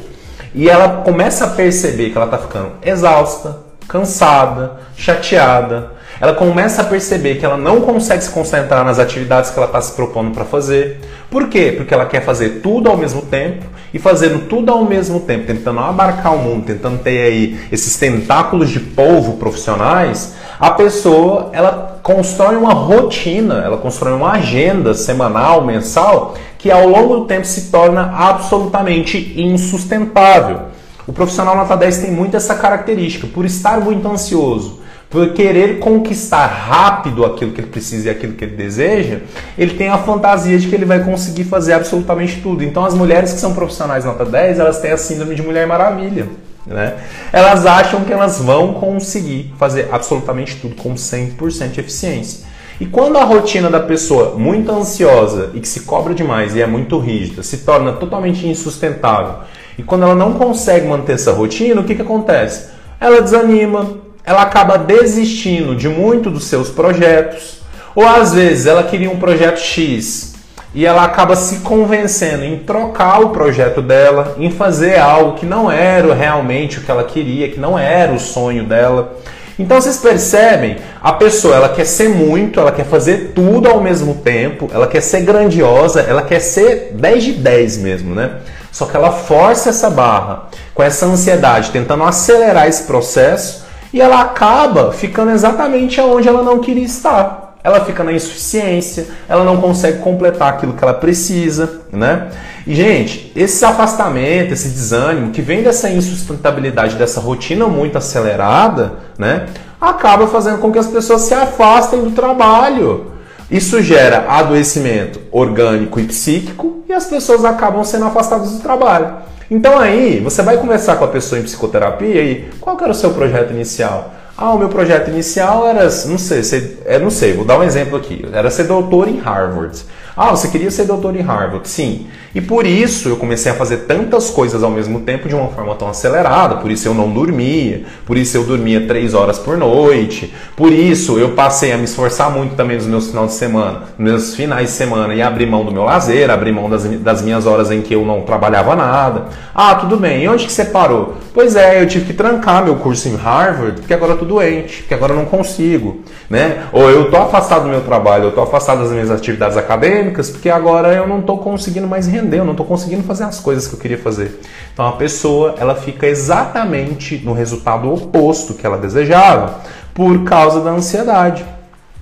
[0.54, 5.92] e ela começa a perceber que ela está ficando exausta, cansada, chateada.
[6.20, 9.80] Ela começa a perceber que ela não consegue se concentrar nas atividades que ela está
[9.80, 11.00] se propondo para fazer.
[11.30, 11.72] Por quê?
[11.76, 13.64] Porque ela quer fazer tudo ao mesmo tempo
[13.94, 18.68] e fazendo tudo ao mesmo tempo, tentando abarcar o mundo, tentando ter aí esses tentáculos
[18.70, 26.34] de polvo profissionais, a pessoa ela constrói uma rotina, ela constrói uma agenda semanal, mensal,
[26.58, 30.62] que ao longo do tempo se torna absolutamente insustentável.
[31.06, 36.46] O profissional nota 10 tem muito essa característica, por estar muito ansioso, por querer conquistar
[36.46, 39.20] rápido aquilo que ele precisa e aquilo que ele deseja,
[39.56, 42.62] ele tem a fantasia de que ele vai conseguir fazer absolutamente tudo.
[42.62, 46.26] Então as mulheres que são profissionais nota 10, elas têm a síndrome de mulher maravilha.
[46.66, 46.94] Né?
[47.32, 52.46] Elas acham que elas vão conseguir fazer absolutamente tudo com 100% de eficiência.
[52.80, 56.66] E quando a rotina da pessoa muito ansiosa e que se cobra demais e é
[56.66, 59.40] muito rígida se torna totalmente insustentável,
[59.76, 62.68] e quando ela não consegue manter essa rotina, o que, que acontece?
[63.00, 67.58] Ela desanima, ela acaba desistindo de muito dos seus projetos,
[67.96, 70.36] ou às vezes ela queria um projeto X
[70.74, 75.70] e ela acaba se convencendo em trocar o projeto dela, em fazer algo que não
[75.70, 79.16] era realmente o que ela queria, que não era o sonho dela.
[79.58, 84.14] Então vocês percebem, a pessoa ela quer ser muito, ela quer fazer tudo ao mesmo
[84.14, 88.36] tempo, ela quer ser grandiosa, ela quer ser 10 de 10 mesmo, né?
[88.70, 94.20] Só que ela força essa barra com essa ansiedade, tentando acelerar esse processo e ela
[94.20, 99.98] acaba ficando exatamente onde ela não queria estar ela fica na insuficiência, ela não consegue
[99.98, 102.28] completar aquilo que ela precisa, né?
[102.68, 109.46] E gente, esse afastamento, esse desânimo que vem dessa insustentabilidade, dessa rotina muito acelerada, né?
[109.80, 113.12] Acaba fazendo com que as pessoas se afastem do trabalho.
[113.50, 119.14] Isso gera adoecimento orgânico e psíquico e as pessoas acabam sendo afastadas do trabalho.
[119.50, 123.14] Então aí, você vai conversar com a pessoa em psicoterapia e qual era o seu
[123.14, 124.12] projeto inicial?
[124.36, 127.62] Ah, o meu projeto inicial era, não sei, ser, é, não sei, vou dar um
[127.64, 128.24] exemplo aqui.
[128.30, 129.82] Era ser doutor em Harvard.
[130.20, 131.68] Ah, você queria ser doutor em Harvard?
[131.68, 132.08] Sim.
[132.34, 135.76] E por isso eu comecei a fazer tantas coisas ao mesmo tempo de uma forma
[135.76, 136.56] tão acelerada.
[136.56, 137.84] Por isso eu não dormia.
[138.04, 140.34] Por isso eu dormia três horas por noite.
[140.56, 144.10] Por isso eu passei a me esforçar muito também nos meus finais de semana, nos
[144.10, 147.46] meus finais de semana e abrir mão do meu lazer, abrir mão das, das minhas
[147.46, 149.26] horas em que eu não trabalhava nada.
[149.54, 150.24] Ah, tudo bem.
[150.24, 151.14] E onde que você parou?
[151.32, 154.78] Pois é, eu tive que trancar meu curso em Harvard porque agora eu tô doente,
[154.78, 156.64] porque agora eu não consigo, né?
[156.72, 160.50] Ou eu tô afastado do meu trabalho, eu tô afastado das minhas atividades acadêmicas porque
[160.50, 163.74] agora eu não tô conseguindo mais render eu não estou conseguindo fazer as coisas que
[163.74, 164.40] eu queria fazer.
[164.72, 169.60] Então a pessoa ela fica exatamente no resultado oposto que ela desejava
[169.94, 171.44] por causa da ansiedade.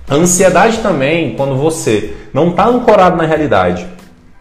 [0.09, 3.85] A ansiedade também, quando você não está ancorado na realidade,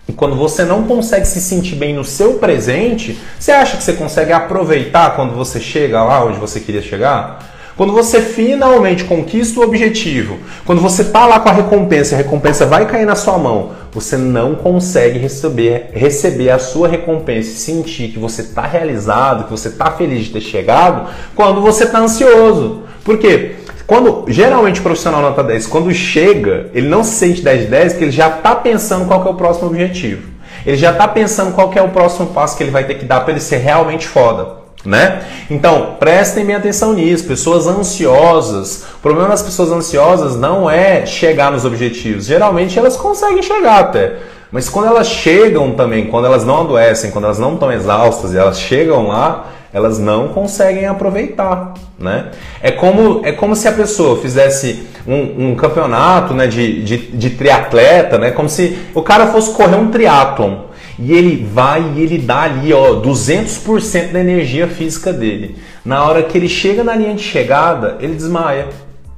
[0.08, 3.94] e quando você não consegue se sentir bem no seu presente, você acha que você
[3.94, 7.55] consegue aproveitar quando você chega lá onde você queria chegar?
[7.76, 12.64] Quando você finalmente conquista o objetivo, quando você está lá com a recompensa, a recompensa
[12.64, 18.08] vai cair na sua mão, você não consegue receber, receber a sua recompensa e sentir
[18.08, 22.84] que você está realizado, que você está feliz de ter chegado, quando você está ansioso.
[23.04, 23.56] Por quê?
[23.86, 27.92] Quando, geralmente o profissional nota 10, quando chega, ele não se sente 10 de 10
[27.92, 30.22] porque ele já está pensando qual é o próximo objetivo.
[30.64, 33.20] Ele já está pensando qual é o próximo passo que ele vai ter que dar
[33.20, 35.22] para ele ser realmente foda né?
[35.50, 37.24] Então, prestem bem atenção nisso.
[37.24, 38.84] Pessoas ansiosas.
[38.94, 42.24] O problema das pessoas ansiosas não é chegar nos objetivos.
[42.26, 44.16] Geralmente elas conseguem chegar até.
[44.50, 48.38] Mas quando elas chegam também, quando elas não adoecem, quando elas não estão exaustas e
[48.38, 52.30] elas chegam lá, elas não conseguem aproveitar, né?
[52.62, 57.30] É como, é como se a pessoa fizesse um, um campeonato né, de, de, de
[57.30, 58.30] triatleta, né?
[58.30, 60.66] Como se o cara fosse correr um triatlon
[60.98, 65.56] e ele vai e ele dá ali, ó, 200% da energia física dele.
[65.84, 68.68] Na hora que ele chega na linha de chegada, ele desmaia.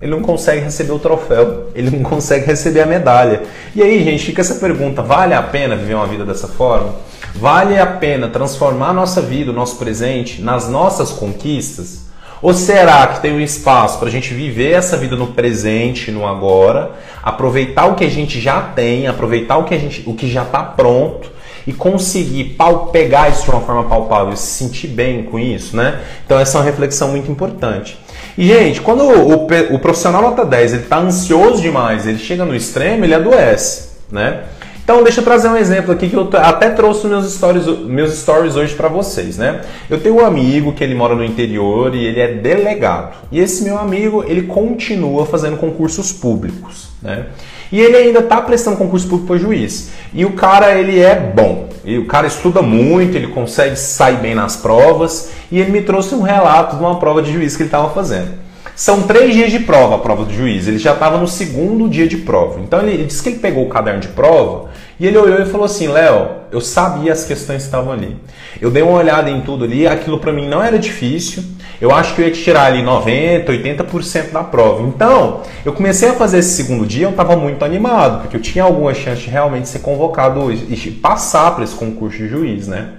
[0.00, 3.42] Ele não consegue receber o troféu, ele não consegue receber a medalha.
[3.74, 6.94] E aí, gente, fica essa pergunta: vale a pena viver uma vida dessa forma?
[7.34, 12.06] Vale a pena transformar a nossa vida, o nosso presente, nas nossas conquistas?
[12.40, 16.24] Ou será que tem um espaço para a gente viver essa vida no presente, no
[16.24, 20.30] agora, aproveitar o que a gente já tem, aproveitar o que, a gente, o que
[20.30, 21.37] já está pronto
[21.68, 22.56] e conseguir
[22.90, 26.00] pegar isso de uma forma palpável, se sentir bem com isso, né?
[26.24, 27.98] Então essa é uma reflexão muito importante.
[28.38, 32.56] E, gente, quando o, o profissional nota 10 ele está ansioso demais, ele chega no
[32.56, 34.44] extremo, ele adoece, né?
[34.82, 38.56] Então, deixa eu trazer um exemplo aqui que eu até trouxe meus stories, meus stories
[38.56, 39.60] hoje para vocês, né?
[39.90, 43.14] Eu tenho um amigo que ele mora no interior e ele é delegado.
[43.30, 47.26] E esse meu amigo, ele continua fazendo concursos públicos, né?
[47.70, 49.90] E ele ainda está prestando concurso público para juiz.
[50.12, 51.68] E o cara, ele é bom.
[51.84, 55.30] E o cara estuda muito, ele consegue sair bem nas provas.
[55.50, 58.48] E ele me trouxe um relato de uma prova de juiz que ele estava fazendo.
[58.78, 60.68] São três dias de prova a prova do juiz.
[60.68, 62.60] Ele já estava no segundo dia de prova.
[62.60, 65.46] Então ele, ele disse que ele pegou o caderno de prova e ele olhou e
[65.46, 68.16] falou assim: Léo, eu sabia as questões que estavam ali.
[68.60, 71.42] Eu dei uma olhada em tudo ali, aquilo para mim não era difícil.
[71.80, 74.82] Eu acho que eu ia tirar ali 90, 80% da prova.
[74.82, 78.64] Então, eu comecei a fazer esse segundo dia, eu estava muito animado, porque eu tinha
[78.64, 82.94] alguma chance de realmente ser convocado e passar para esse concurso de juiz, né?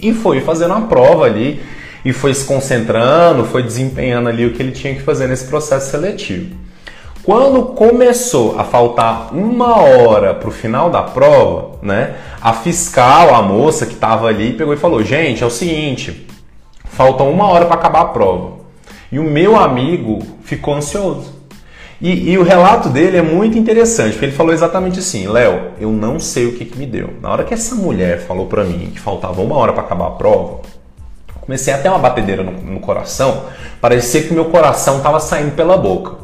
[0.00, 1.60] E foi fazendo a prova ali
[2.04, 5.90] e foi se concentrando, foi desempenhando ali o que ele tinha que fazer nesse processo
[5.90, 6.56] seletivo.
[7.22, 13.42] Quando começou a faltar uma hora para o final da prova, né, a fiscal, a
[13.42, 16.26] moça que estava ali, pegou e falou: Gente, é o seguinte,
[16.90, 18.60] falta uma hora para acabar a prova.
[19.10, 21.40] E o meu amigo ficou ansioso.
[22.00, 25.90] E, e, o relato dele é muito interessante, porque ele falou exatamente assim: Léo, eu
[25.90, 27.10] não sei o que, que me deu.
[27.20, 30.12] Na hora que essa mulher falou para mim que faltava uma hora para acabar a
[30.12, 30.60] prova,
[31.40, 33.44] comecei a ter uma batedeira no, no coração,
[33.82, 36.14] parecia que meu coração estava saindo pela boca.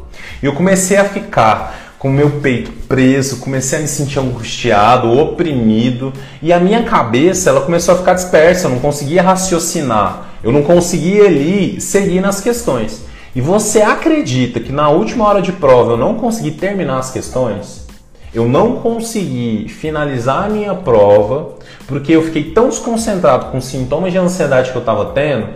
[0.41, 6.13] E eu comecei a ficar com meu peito preso, comecei a me sentir angustiado, oprimido,
[6.41, 10.63] e a minha cabeça ela começou a ficar dispersa, eu não conseguia raciocinar, eu não
[10.63, 13.05] conseguia ali seguir nas questões.
[13.35, 17.85] E você acredita que na última hora de prova eu não consegui terminar as questões?
[18.33, 21.55] Eu não consegui finalizar a minha prova
[21.87, 25.47] porque eu fiquei tão desconcentrado com os sintomas de ansiedade que eu estava tendo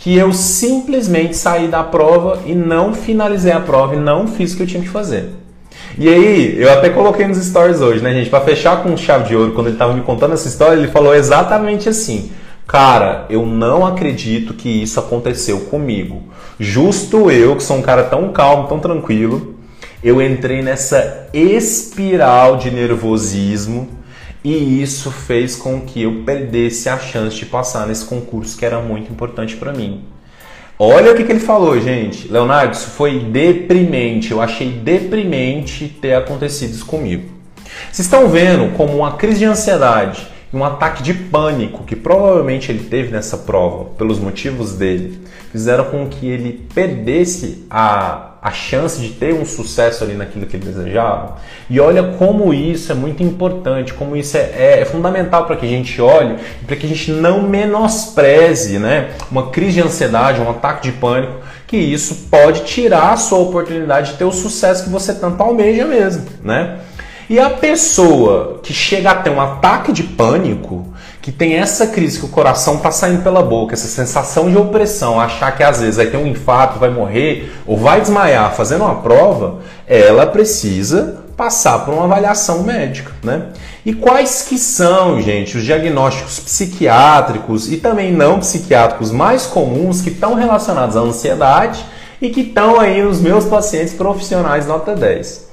[0.00, 4.56] que eu simplesmente saí da prova e não finalizei a prova e não fiz o
[4.56, 5.28] que eu tinha que fazer.
[5.98, 8.30] E aí, eu até coloquei nos stories hoje, né, gente?
[8.30, 11.14] Para fechar com chave de ouro, quando ele estava me contando essa história, ele falou
[11.14, 12.30] exatamente assim:
[12.70, 16.22] Cara, eu não acredito que isso aconteceu comigo.
[16.56, 19.56] Justo eu, que sou um cara tão calmo, tão tranquilo,
[20.04, 23.88] eu entrei nessa espiral de nervosismo
[24.44, 28.78] e isso fez com que eu perdesse a chance de passar nesse concurso que era
[28.78, 30.04] muito importante para mim.
[30.78, 32.28] Olha o que, que ele falou, gente.
[32.28, 34.30] Leonardo, isso foi deprimente.
[34.30, 37.32] Eu achei deprimente ter acontecido isso comigo.
[37.90, 42.84] Vocês estão vendo como uma crise de ansiedade um ataque de pânico que provavelmente ele
[42.84, 45.20] teve nessa prova, pelos motivos dele,
[45.52, 50.56] fizeram com que ele perdesse a, a chance de ter um sucesso ali naquilo que
[50.56, 51.36] ele desejava.
[51.68, 55.66] E olha como isso é muito importante, como isso é, é, é fundamental para que
[55.66, 60.40] a gente olhe e para que a gente não menospreze né, uma crise de ansiedade,
[60.40, 61.34] um ataque de pânico,
[61.66, 65.86] que isso pode tirar a sua oportunidade de ter o sucesso que você tanto almeja
[65.86, 66.80] mesmo, né?
[67.30, 70.84] E a pessoa que chega a ter um ataque de pânico,
[71.22, 75.20] que tem essa crise que o coração está saindo pela boca, essa sensação de opressão,
[75.20, 78.96] achar que às vezes vai ter um infarto, vai morrer ou vai desmaiar fazendo uma
[78.96, 83.50] prova, ela precisa passar por uma avaliação médica, né?
[83.86, 90.10] E quais que são, gente, os diagnósticos psiquiátricos e também não psiquiátricos mais comuns que
[90.10, 91.86] estão relacionados à ansiedade
[92.20, 95.49] e que estão aí nos meus pacientes profissionais nota 10?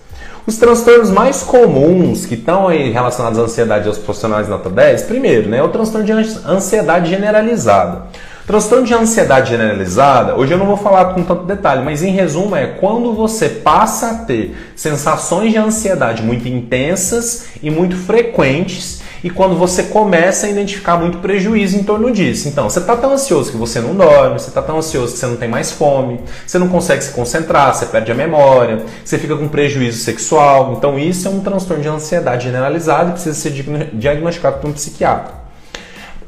[0.47, 5.49] Os transtornos mais comuns que estão aí relacionados à ansiedade aos profissionais nota 10, primeiro,
[5.49, 8.03] né, é o transtorno de ansiedade generalizada.
[8.45, 12.55] Transtorno de ansiedade generalizada, hoje eu não vou falar com tanto detalhe, mas em resumo
[12.55, 19.29] é quando você passa a ter sensações de ansiedade muito intensas e muito frequentes e
[19.29, 22.47] quando você começa a identificar muito prejuízo em torno disso.
[22.47, 25.25] Então, você está tão ansioso que você não dorme, você está tão ansioso que você
[25.25, 29.35] não tem mais fome, você não consegue se concentrar, você perde a memória, você fica
[29.35, 30.75] com prejuízo sexual.
[30.77, 33.51] Então, isso é um transtorno de ansiedade generalizado e precisa ser
[33.93, 35.47] diagnosticado por um psiquiatra.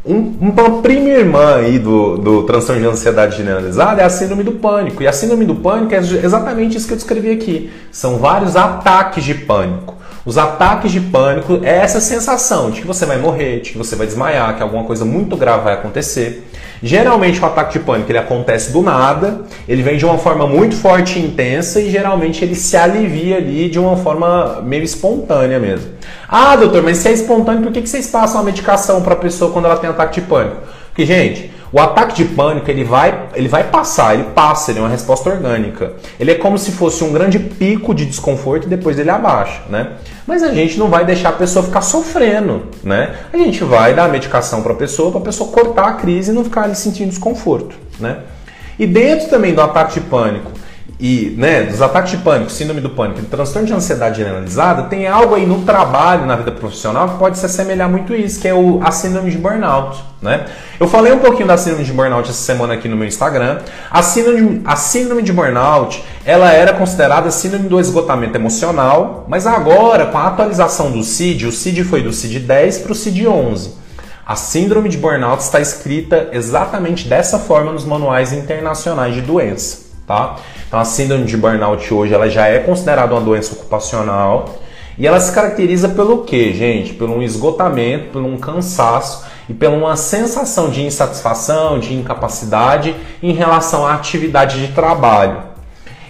[0.05, 4.53] Um, uma prima irmã aí do, do transtorno de ansiedade generalizada é a síndrome do
[4.53, 5.03] pânico.
[5.03, 7.71] E a síndrome do pânico é exatamente isso que eu descrevi aqui.
[7.91, 9.98] São vários ataques de pânico.
[10.25, 13.95] Os ataques de pânico é essa sensação de que você vai morrer, de que você
[13.95, 16.45] vai desmaiar, que alguma coisa muito grave vai acontecer.
[16.81, 20.75] Geralmente o ataque de pânico ele acontece do nada, ele vem de uma forma muito
[20.75, 25.91] forte e intensa e geralmente ele se alivia ali de uma forma meio espontânea mesmo.
[26.27, 29.51] Ah, doutor, mas se é espontâneo, por que vocês passam a medicação para a pessoa
[29.51, 30.57] quando ela tem ataque de pânico?
[30.87, 34.81] Porque, gente, o ataque de pânico ele vai, ele vai passar, ele passa, ele é
[34.81, 35.93] uma resposta orgânica.
[36.19, 39.91] Ele é como se fosse um grande pico de desconforto e depois ele abaixa, né?
[40.25, 43.15] Mas a gente não vai deixar a pessoa ficar sofrendo, né?
[43.31, 46.31] A gente vai dar a medicação para a pessoa, para a pessoa cortar a crise
[46.31, 48.19] e não ficar ali sentindo desconforto, né?
[48.77, 50.51] E dentro também do ataque de pânico,
[50.99, 55.33] e né, dos ataques de pânico, síndrome do pânico, transtorno de ansiedade generalizada, tem algo
[55.33, 58.53] aí no trabalho, na vida profissional, que pode se assemelhar muito a isso, que é
[58.53, 60.03] o, a síndrome de burnout.
[60.21, 60.45] Né?
[60.77, 63.59] Eu falei um pouquinho da síndrome de burnout essa semana aqui no meu Instagram.
[63.89, 70.07] A síndrome, a síndrome de burnout ela era considerada síndrome do esgotamento emocional, mas agora,
[70.07, 73.73] com a atualização do CID, o CID foi do CID 10 para o CID 11.
[74.25, 79.87] A síndrome de burnout está escrita exatamente dessa forma nos manuais internacionais de doença.
[80.05, 80.35] Tá?
[80.69, 84.59] Então a síndrome de burnout hoje ela já é considerada uma doença ocupacional
[84.99, 86.93] e ela se caracteriza pelo que, gente?
[86.93, 93.33] Pelo um esgotamento, pelo um cansaço e pela uma sensação de insatisfação, de incapacidade em
[93.33, 95.41] relação à atividade de trabalho.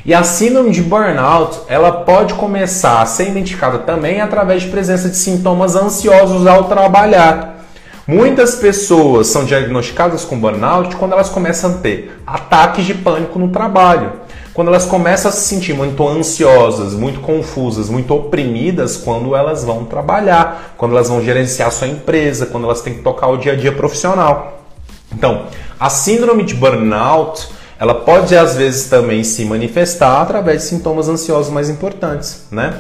[0.04, 5.08] E a síndrome de burnout, ela pode começar a ser identificada também através de presença
[5.08, 7.64] de sintomas ansiosos ao trabalhar.
[8.06, 13.48] Muitas pessoas são diagnosticadas com burnout quando elas começam a ter ataques de pânico no
[13.48, 14.19] trabalho
[14.60, 19.86] quando elas começam a se sentir muito ansiosas, muito confusas, muito oprimidas quando elas vão
[19.86, 23.56] trabalhar, quando elas vão gerenciar sua empresa, quando elas têm que tocar o dia a
[23.56, 24.66] dia profissional.
[25.14, 25.46] Então,
[25.80, 27.48] a síndrome de burnout
[27.80, 32.74] ela pode às vezes também se manifestar através de sintomas ansiosos mais importantes, né?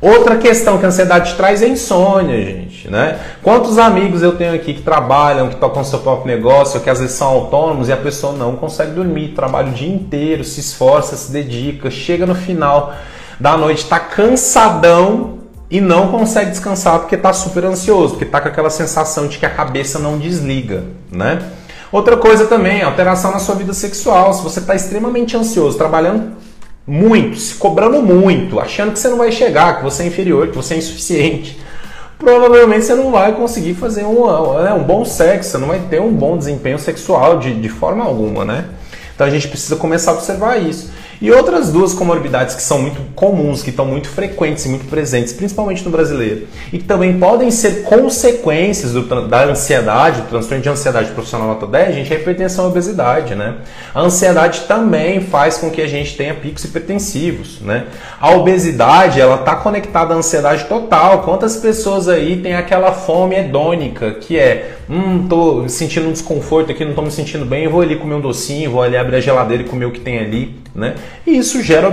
[0.00, 3.20] Outra questão que a ansiedade traz é insônia, gente, né?
[3.42, 7.16] Quantos amigos eu tenho aqui que trabalham, que tocam seu próprio negócio, que às vezes
[7.16, 11.30] são autônomos e a pessoa não consegue dormir, trabalha o dia inteiro, se esforça, se
[11.30, 12.94] dedica, chega no final
[13.38, 15.40] da noite, tá cansadão
[15.70, 19.44] e não consegue descansar porque tá super ansioso, porque tá com aquela sensação de que
[19.44, 20.82] a cabeça não desliga,
[21.12, 21.40] né?
[21.92, 24.32] Outra coisa também, alteração na sua vida sexual.
[24.32, 26.36] Se você está extremamente ansioso, trabalhando
[26.90, 30.56] muito, se cobrando muito, achando que você não vai chegar, que você é inferior, que
[30.56, 31.56] você é insuficiente,
[32.18, 36.00] provavelmente você não vai conseguir fazer um, né, um bom sexo, você não vai ter
[36.00, 38.64] um bom desempenho sexual de, de forma alguma, né?
[39.14, 40.90] Então a gente precisa começar a observar isso.
[41.20, 45.34] E outras duas comorbidades que são muito comuns, que estão muito frequentes e muito presentes,
[45.34, 50.68] principalmente no brasileiro, e que também podem ser consequências do, da ansiedade, do transtorno de
[50.70, 53.56] ansiedade profissional nota 10, gente, é a hipertensão e a obesidade, né?
[53.94, 57.84] A ansiedade também faz com que a gente tenha picos hipertensivos, né?
[58.18, 61.22] A obesidade, ela está conectada à ansiedade total.
[61.22, 66.82] Quantas pessoas aí têm aquela fome hedônica, que é, hum, tô sentindo um desconforto aqui,
[66.82, 69.62] não tô me sentindo bem, vou ali comer um docinho, vou ali abrir a geladeira
[69.62, 70.94] e comer o que tem ali, né?
[71.26, 71.88] E isso gera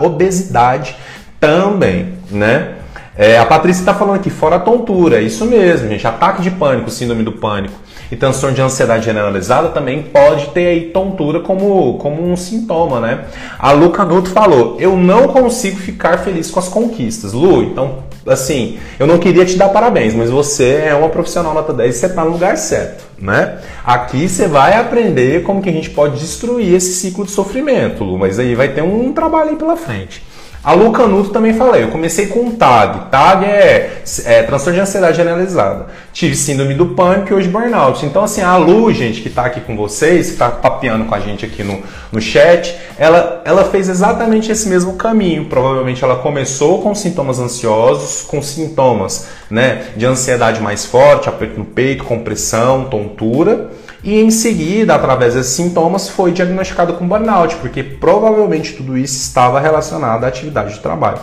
[0.00, 0.96] obesidade,
[1.40, 2.74] também, né?
[3.16, 6.06] É, a Patrícia está falando aqui, fora a tontura, isso mesmo, gente.
[6.06, 7.74] Ataque de pânico, síndrome do pânico
[8.10, 13.24] e transtorno de ansiedade generalizada também pode ter aí tontura como, como um sintoma, né?
[13.58, 17.32] A Lu Canuto falou, eu não consigo ficar feliz com as conquistas.
[17.32, 21.72] Lu, então, assim, eu não queria te dar parabéns, mas você é uma profissional nota
[21.72, 23.58] 10 e você está no lugar certo, né?
[23.84, 28.18] Aqui você vai aprender como que a gente pode destruir esse ciclo de sofrimento, Lu,
[28.18, 30.27] mas aí vai ter um trabalho aí pela frente.
[30.62, 33.10] A Lu Canuto também falei, eu comecei com TAG.
[33.10, 35.86] TAG é, é transtorno de ansiedade generalizada.
[36.12, 38.04] Tive síndrome do pânico e hoje burnout.
[38.04, 41.20] Então, assim, a Lu, gente, que está aqui com vocês, que está papeando com a
[41.20, 41.80] gente aqui no,
[42.10, 45.44] no chat, ela, ela fez exatamente esse mesmo caminho.
[45.44, 51.64] Provavelmente ela começou com sintomas ansiosos, com sintomas né, de ansiedade mais forte, aperto no
[51.64, 53.70] peito, compressão, tontura
[54.02, 59.58] e em seguida, através desses sintomas, foi diagnosticado com burnout, porque provavelmente tudo isso estava
[59.58, 61.18] relacionado à atividade de trabalho.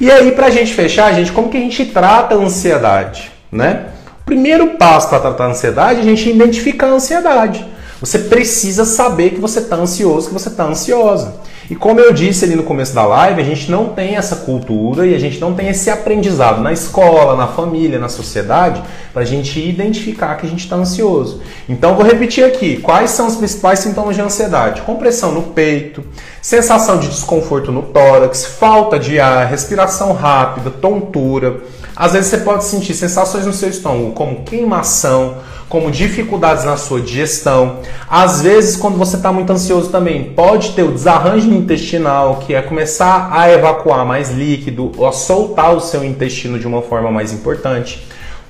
[0.00, 3.30] E aí, para a gente fechar, gente, como que a gente trata a ansiedade?
[3.52, 3.86] Né?
[4.22, 7.64] O primeiro passo para tratar a ansiedade é a gente identificar a ansiedade.
[8.00, 11.34] Você precisa saber que você está ansioso, que você está ansiosa.
[11.70, 15.06] E como eu disse ali no começo da live, a gente não tem essa cultura
[15.06, 19.24] e a gente não tem esse aprendizado na escola, na família, na sociedade, para a
[19.24, 21.40] gente identificar que a gente está ansioso.
[21.68, 24.82] Então vou repetir aqui: quais são os principais sintomas de ansiedade?
[24.82, 26.02] Compressão no peito,
[26.42, 31.60] sensação de desconforto no tórax, falta de ar, respiração rápida, tontura.
[31.94, 35.36] Às vezes você pode sentir sensações no seu estômago, como queimação
[35.70, 37.78] como dificuldades na sua digestão.
[38.10, 42.60] Às vezes, quando você está muito ansioso também, pode ter o desarranjo intestinal, que é
[42.60, 47.32] começar a evacuar mais líquido ou a soltar o seu intestino de uma forma mais
[47.32, 48.04] importante.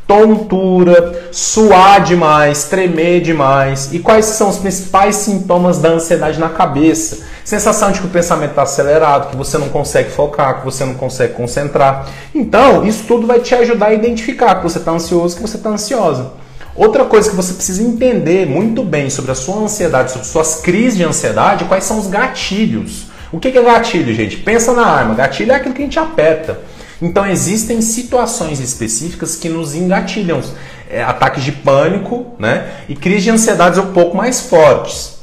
[0.06, 3.92] Tontura, suar demais, tremer demais.
[3.92, 7.18] E quais são os principais sintomas da ansiedade na cabeça?
[7.44, 10.94] Sensação de que o pensamento está acelerado, que você não consegue focar, que você não
[10.94, 12.08] consegue concentrar.
[12.34, 15.68] Então, isso tudo vai te ajudar a identificar que você está ansioso, que você está
[15.68, 16.39] ansiosa.
[16.80, 20.96] Outra coisa que você precisa entender muito bem sobre a sua ansiedade, sobre suas crises
[20.96, 23.04] de ansiedade, quais são os gatilhos.
[23.30, 24.38] O que é gatilho, gente?
[24.38, 25.14] Pensa na arma.
[25.14, 26.58] Gatilho é aquilo que a gente aperta.
[27.02, 30.40] Então existem situações específicas que nos engatilham.
[30.88, 32.70] É, ataques de pânico né?
[32.88, 35.19] e crises de ansiedade um pouco mais fortes.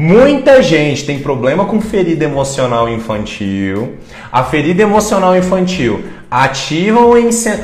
[0.00, 3.94] Muita gente tem problema com ferida emocional infantil.
[4.30, 7.00] A ferida emocional infantil ativa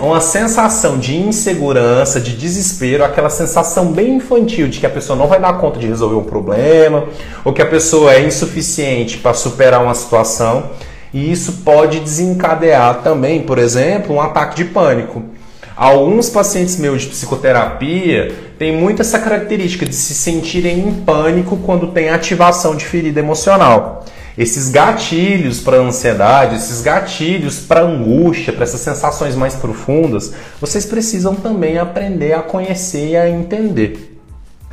[0.03, 5.29] uma sensação de insegurança, de desespero, aquela sensação bem infantil de que a pessoa não
[5.29, 7.05] vai dar conta de resolver um problema,
[7.45, 10.71] ou que a pessoa é insuficiente para superar uma situação.
[11.13, 15.23] E isso pode desencadear também, por exemplo, um ataque de pânico.
[15.77, 21.89] Alguns pacientes meus de psicoterapia têm muito essa característica de se sentirem em pânico quando
[21.89, 24.05] tem ativação de ferida emocional.
[24.37, 31.37] Esses gatilhos para ansiedade, esses gatilhos para angústia, para essas sensações mais profundas, vocês precisam
[31.37, 34.19] também aprender a conhecer e a entender.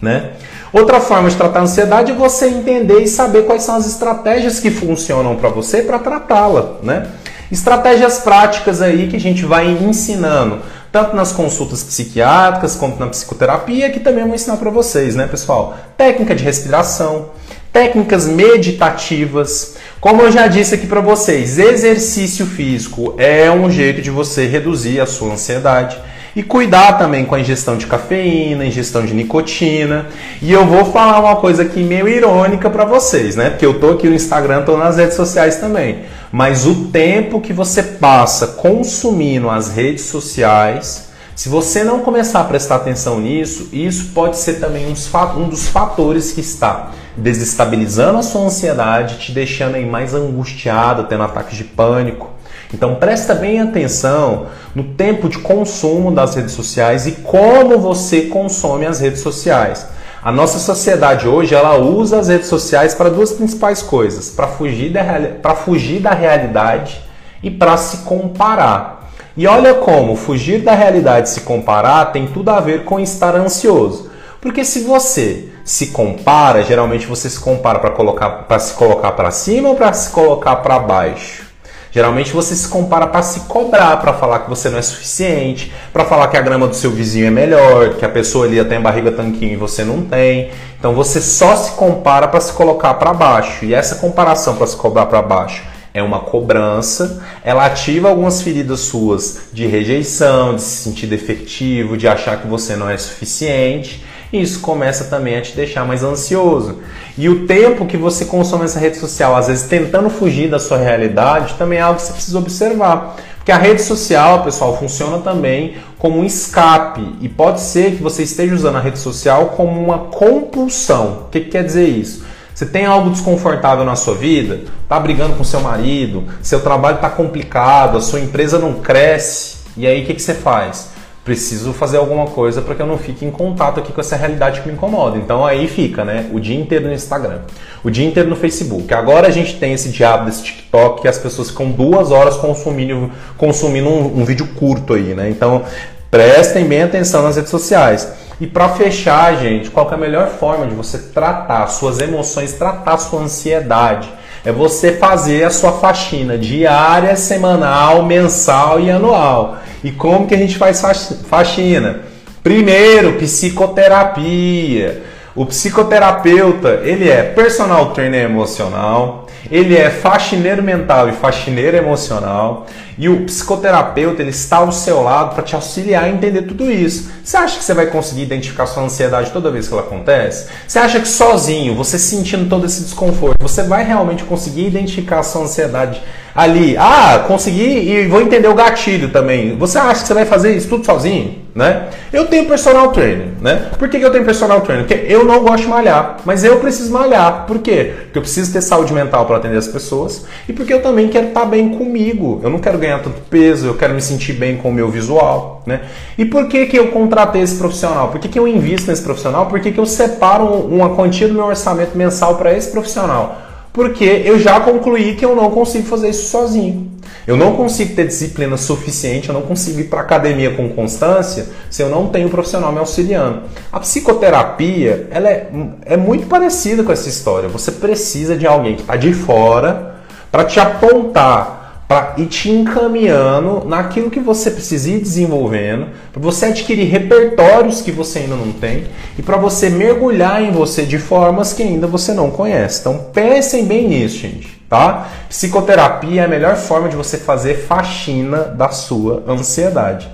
[0.02, 0.32] Né?
[0.74, 4.60] Outra forma de tratar a ansiedade é você entender e saber quais são as estratégias
[4.60, 6.78] que funcionam para você para tratá-la.
[6.82, 7.08] Né?
[7.52, 10.62] Estratégias práticas aí que a gente vai ensinando
[10.92, 15.78] tanto nas consultas psiquiátricas quanto na psicoterapia, que também vou ensinar para vocês, né, pessoal?
[15.98, 17.30] Técnica de respiração,
[17.72, 19.76] técnicas meditativas.
[20.02, 25.00] Como eu já disse aqui para vocês, exercício físico é um jeito de você reduzir
[25.00, 25.98] a sua ansiedade.
[26.34, 30.08] E cuidar também com a ingestão de cafeína, ingestão de nicotina.
[30.42, 33.50] E eu vou falar uma coisa aqui meio irônica para vocês, né?
[33.50, 36.04] Porque eu tô aqui no Instagram, tô nas redes sociais também.
[36.32, 42.46] Mas o tempo que você passa consumindo as redes sociais, se você não começar a
[42.46, 48.42] prestar atenção nisso, isso pode ser também um dos fatores que está desestabilizando a sua
[48.44, 52.30] ansiedade, te deixando aí mais angustiado, tendo ataques de pânico.
[52.74, 58.86] Então presta bem atenção no tempo de consumo das redes sociais e como você consome
[58.86, 59.88] as redes sociais.
[60.24, 64.92] A nossa sociedade hoje ela usa as redes sociais para duas principais coisas: para fugir,
[64.92, 67.02] da, fugir da realidade
[67.44, 69.10] e para se comparar.
[69.36, 73.36] E olha como fugir da realidade e se comparar tem tudo a ver com estar
[73.36, 74.12] ansioso.
[74.40, 79.32] Porque se você se compara, geralmente você se compara para colocar para se colocar para
[79.32, 81.51] cima ou para se colocar para baixo.
[81.92, 86.06] Geralmente você se compara para se cobrar, para falar que você não é suficiente, para
[86.06, 89.12] falar que a grama do seu vizinho é melhor, que a pessoa ali tem barriga
[89.12, 90.52] tanquinho e você não tem.
[90.80, 93.66] Então você só se compara para se colocar para baixo.
[93.66, 95.64] E essa comparação para se cobrar para baixo
[95.94, 102.08] é uma cobrança, ela ativa algumas feridas suas de rejeição, de se sentir defectivo, de
[102.08, 104.02] achar que você não é suficiente.
[104.32, 106.80] E isso começa também a te deixar mais ansioso.
[107.18, 110.78] E o tempo que você consome essa rede social, às vezes tentando fugir da sua
[110.78, 113.18] realidade, também é algo que você precisa observar.
[113.38, 117.16] Porque a rede social, pessoal, funciona também como um escape.
[117.20, 121.24] E pode ser que você esteja usando a rede social como uma compulsão.
[121.26, 122.24] O que, que quer dizer isso?
[122.54, 124.62] Você tem algo desconfortável na sua vida?
[124.84, 126.26] Está brigando com seu marido?
[126.42, 127.98] Seu trabalho está complicado?
[127.98, 129.58] A sua empresa não cresce?
[129.76, 130.92] E aí o que, que você faz?
[131.24, 134.62] Preciso fazer alguma coisa para que eu não fique em contato aqui com essa realidade
[134.62, 135.18] que me incomoda.
[135.18, 136.30] Então aí fica, né?
[136.34, 137.42] O dia inteiro no Instagram,
[137.84, 138.92] o dia inteiro no Facebook.
[138.94, 143.12] Agora a gente tem esse diabo desse TikTok que as pessoas ficam duas horas consumindo,
[143.38, 145.30] consumindo um, um vídeo curto aí, né?
[145.30, 145.64] Então
[146.10, 148.12] prestem bem atenção nas redes sociais.
[148.40, 152.98] E para fechar, gente, qual é a melhor forma de você tratar suas emoções, tratar
[152.98, 154.12] sua ansiedade?
[154.44, 159.58] É você fazer a sua faxina diária, semanal, mensal e anual.
[159.84, 160.82] E como que a gente faz
[161.30, 162.02] faxina?
[162.44, 165.04] Primeiro, psicoterapia.
[165.36, 172.68] O psicoterapeuta, ele é personal trainer emocional, ele é faxineiro mental e faxineiro emocional,
[172.98, 177.10] e o psicoterapeuta ele está ao seu lado para te auxiliar a entender tudo isso.
[177.24, 180.48] Você acha que você vai conseguir identificar sua ansiedade toda vez que ela acontece?
[180.68, 185.44] Você acha que sozinho, você sentindo todo esse desconforto, você vai realmente conseguir identificar sua
[185.44, 186.02] ansiedade
[186.36, 186.76] ali?
[186.78, 189.56] Ah, consegui e vou entender o gatilho também.
[189.58, 191.42] Você acha que você vai fazer isso tudo sozinho?
[191.54, 191.90] né?
[192.14, 193.72] Eu tenho personal trainer, né?
[193.78, 194.86] Por que, que eu tenho personal trainer?
[194.86, 197.46] Porque eu não gosto de malhar, mas eu preciso malhar.
[197.46, 197.94] Por quê?
[198.04, 201.28] Porque eu preciso ter saúde mental para atender as pessoas e porque eu também quero
[201.28, 202.40] estar tá bem comigo.
[202.42, 205.62] Eu não quero ganhar tanto peso, eu quero me sentir bem com o meu visual,
[205.66, 205.82] né?
[206.18, 208.10] E por que, que eu contratei esse profissional?
[208.10, 209.48] Por que, que eu invisto nesse profissional?
[209.48, 213.51] Por que, que eu separo uma quantia do meu orçamento mensal para esse profissional?
[213.74, 216.92] Porque eu já concluí que eu não consigo fazer isso sozinho.
[217.26, 221.82] Eu não consigo ter disciplina suficiente, eu não consigo ir para academia com constância se
[221.82, 223.44] eu não tenho um profissional me auxiliando.
[223.72, 225.48] A psicoterapia ela é,
[225.86, 227.48] é muito parecida com essa história.
[227.48, 229.96] Você precisa de alguém que está de fora
[230.32, 231.61] para te apontar
[231.92, 237.92] para ir te encaminhando naquilo que você precisa ir desenvolvendo, para você adquirir repertórios que
[237.92, 238.86] você ainda não tem
[239.20, 242.80] e para você mergulhar em você de formas que ainda você não conhece.
[242.80, 245.10] Então pensem bem nisso, gente, tá?
[245.28, 250.10] Psicoterapia é a melhor forma de você fazer faxina da sua ansiedade.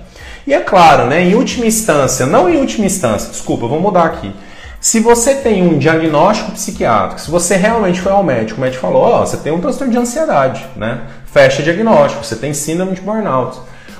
[0.48, 4.34] E é claro, né, em última instância, não em última instância, desculpa, vou mudar aqui.
[4.80, 9.02] Se você tem um diagnóstico psiquiátrico, se você realmente foi ao médico, o médico falou,
[9.02, 11.02] ó, oh, você tem um transtorno de ansiedade, né?
[11.32, 13.58] Fecha diagnóstico, você tem síndrome de burnout.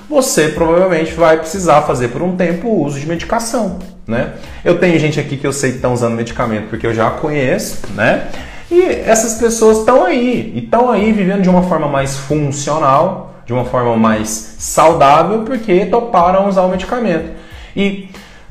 [0.09, 3.77] Você provavelmente vai precisar fazer por um tempo o uso de medicação,
[4.07, 4.33] né?
[4.65, 7.81] Eu tenho gente aqui que eu sei que estão usando medicamento porque eu já conheço,
[7.93, 8.27] né?
[8.71, 13.53] E essas pessoas estão aí, e estão aí vivendo de uma forma mais funcional, de
[13.53, 17.31] uma forma mais saudável, porque toparam usar o medicamento.
[17.75, 18.09] E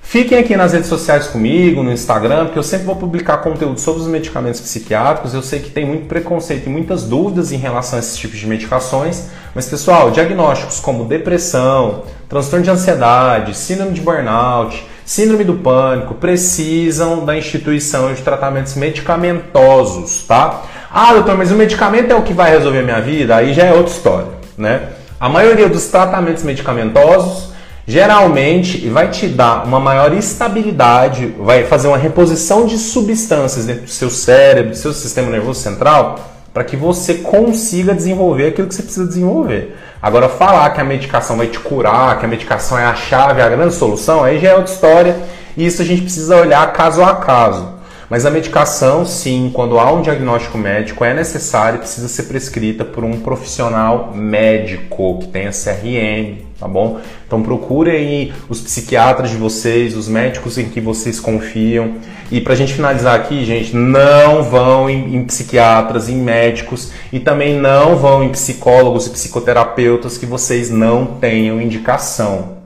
[0.09, 4.01] Fiquem aqui nas redes sociais comigo, no Instagram, porque eu sempre vou publicar conteúdo sobre
[4.01, 5.35] os medicamentos psiquiátricos.
[5.35, 8.47] Eu sei que tem muito preconceito e muitas dúvidas em relação a esses tipos de
[8.47, 9.27] medicações.
[9.55, 17.27] Mas, pessoal, diagnósticos como depressão, transtorno de ansiedade, síndrome de burnout, síndrome do pânico, precisam
[17.27, 20.63] da instituição de tratamentos medicamentosos, tá?
[20.91, 23.37] Ah, doutor, mas o medicamento é o que vai resolver a minha vida?
[23.37, 24.89] Aí já é outra história, né?
[25.21, 27.48] A maioria dos tratamentos medicamentosos
[27.89, 33.91] geralmente vai te dar uma maior estabilidade, vai fazer uma reposição de substâncias dentro do
[33.91, 36.21] seu cérebro, do seu sistema nervoso central,
[36.53, 39.75] para que você consiga desenvolver aquilo que você precisa desenvolver.
[40.03, 43.49] Agora, falar que a medicação vai te curar, que a medicação é a chave, a
[43.49, 45.17] grande solução, aí já é outra história.
[45.57, 47.79] E isso a gente precisa olhar caso a caso.
[48.11, 52.85] Mas a medicação, sim, quando há um diagnóstico médico, é necessária e precisa ser prescrita
[52.85, 57.01] por um profissional médico que tenha CRM, tá bom?
[57.27, 61.95] Então procurem os psiquiatras de vocês, os médicos em que vocês confiam.
[62.31, 67.59] E pra gente finalizar aqui, gente, não vão em, em psiquiatras, em médicos e também
[67.59, 72.58] não vão em psicólogos e psicoterapeutas que vocês não tenham indicação.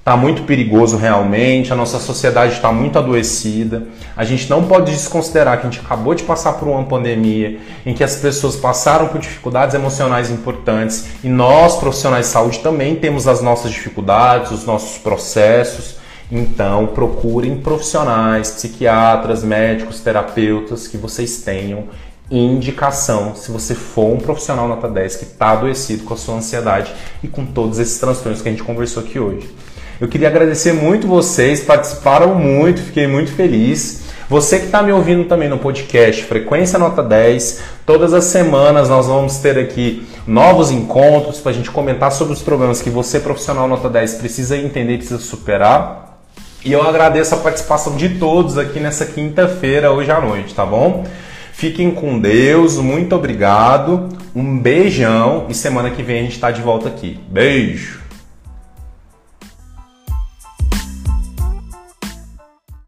[0.00, 3.86] Está muito perigoso realmente, a nossa sociedade está muito adoecida.
[4.16, 7.92] A gente não pode desconsiderar que a gente acabou de passar por uma pandemia em
[7.92, 13.28] que as pessoas passaram por dificuldades emocionais importantes e nós, profissionais de saúde, também temos
[13.28, 15.96] as nossas dificuldades, os nossos processos.
[16.32, 21.84] Então, procurem profissionais, psiquiatras, médicos, terapeutas que vocês tenham
[22.30, 26.94] indicação se você for um profissional nota 10 que está adoecido com a sua ansiedade
[27.24, 29.52] e com todos esses transtornos que a gente conversou aqui hoje.
[30.00, 34.04] Eu queria agradecer muito vocês, participaram muito, fiquei muito feliz.
[34.30, 39.08] Você que está me ouvindo também no podcast Frequência Nota 10, todas as semanas nós
[39.08, 43.68] vamos ter aqui novos encontros para a gente comentar sobre os problemas que você, profissional
[43.68, 46.22] Nota 10, precisa entender, precisa superar.
[46.64, 51.04] E eu agradeço a participação de todos aqui nessa quinta-feira, hoje à noite, tá bom?
[51.52, 56.62] Fiquem com Deus, muito obrigado, um beijão e semana que vem a gente está de
[56.62, 57.20] volta aqui.
[57.28, 57.99] Beijo!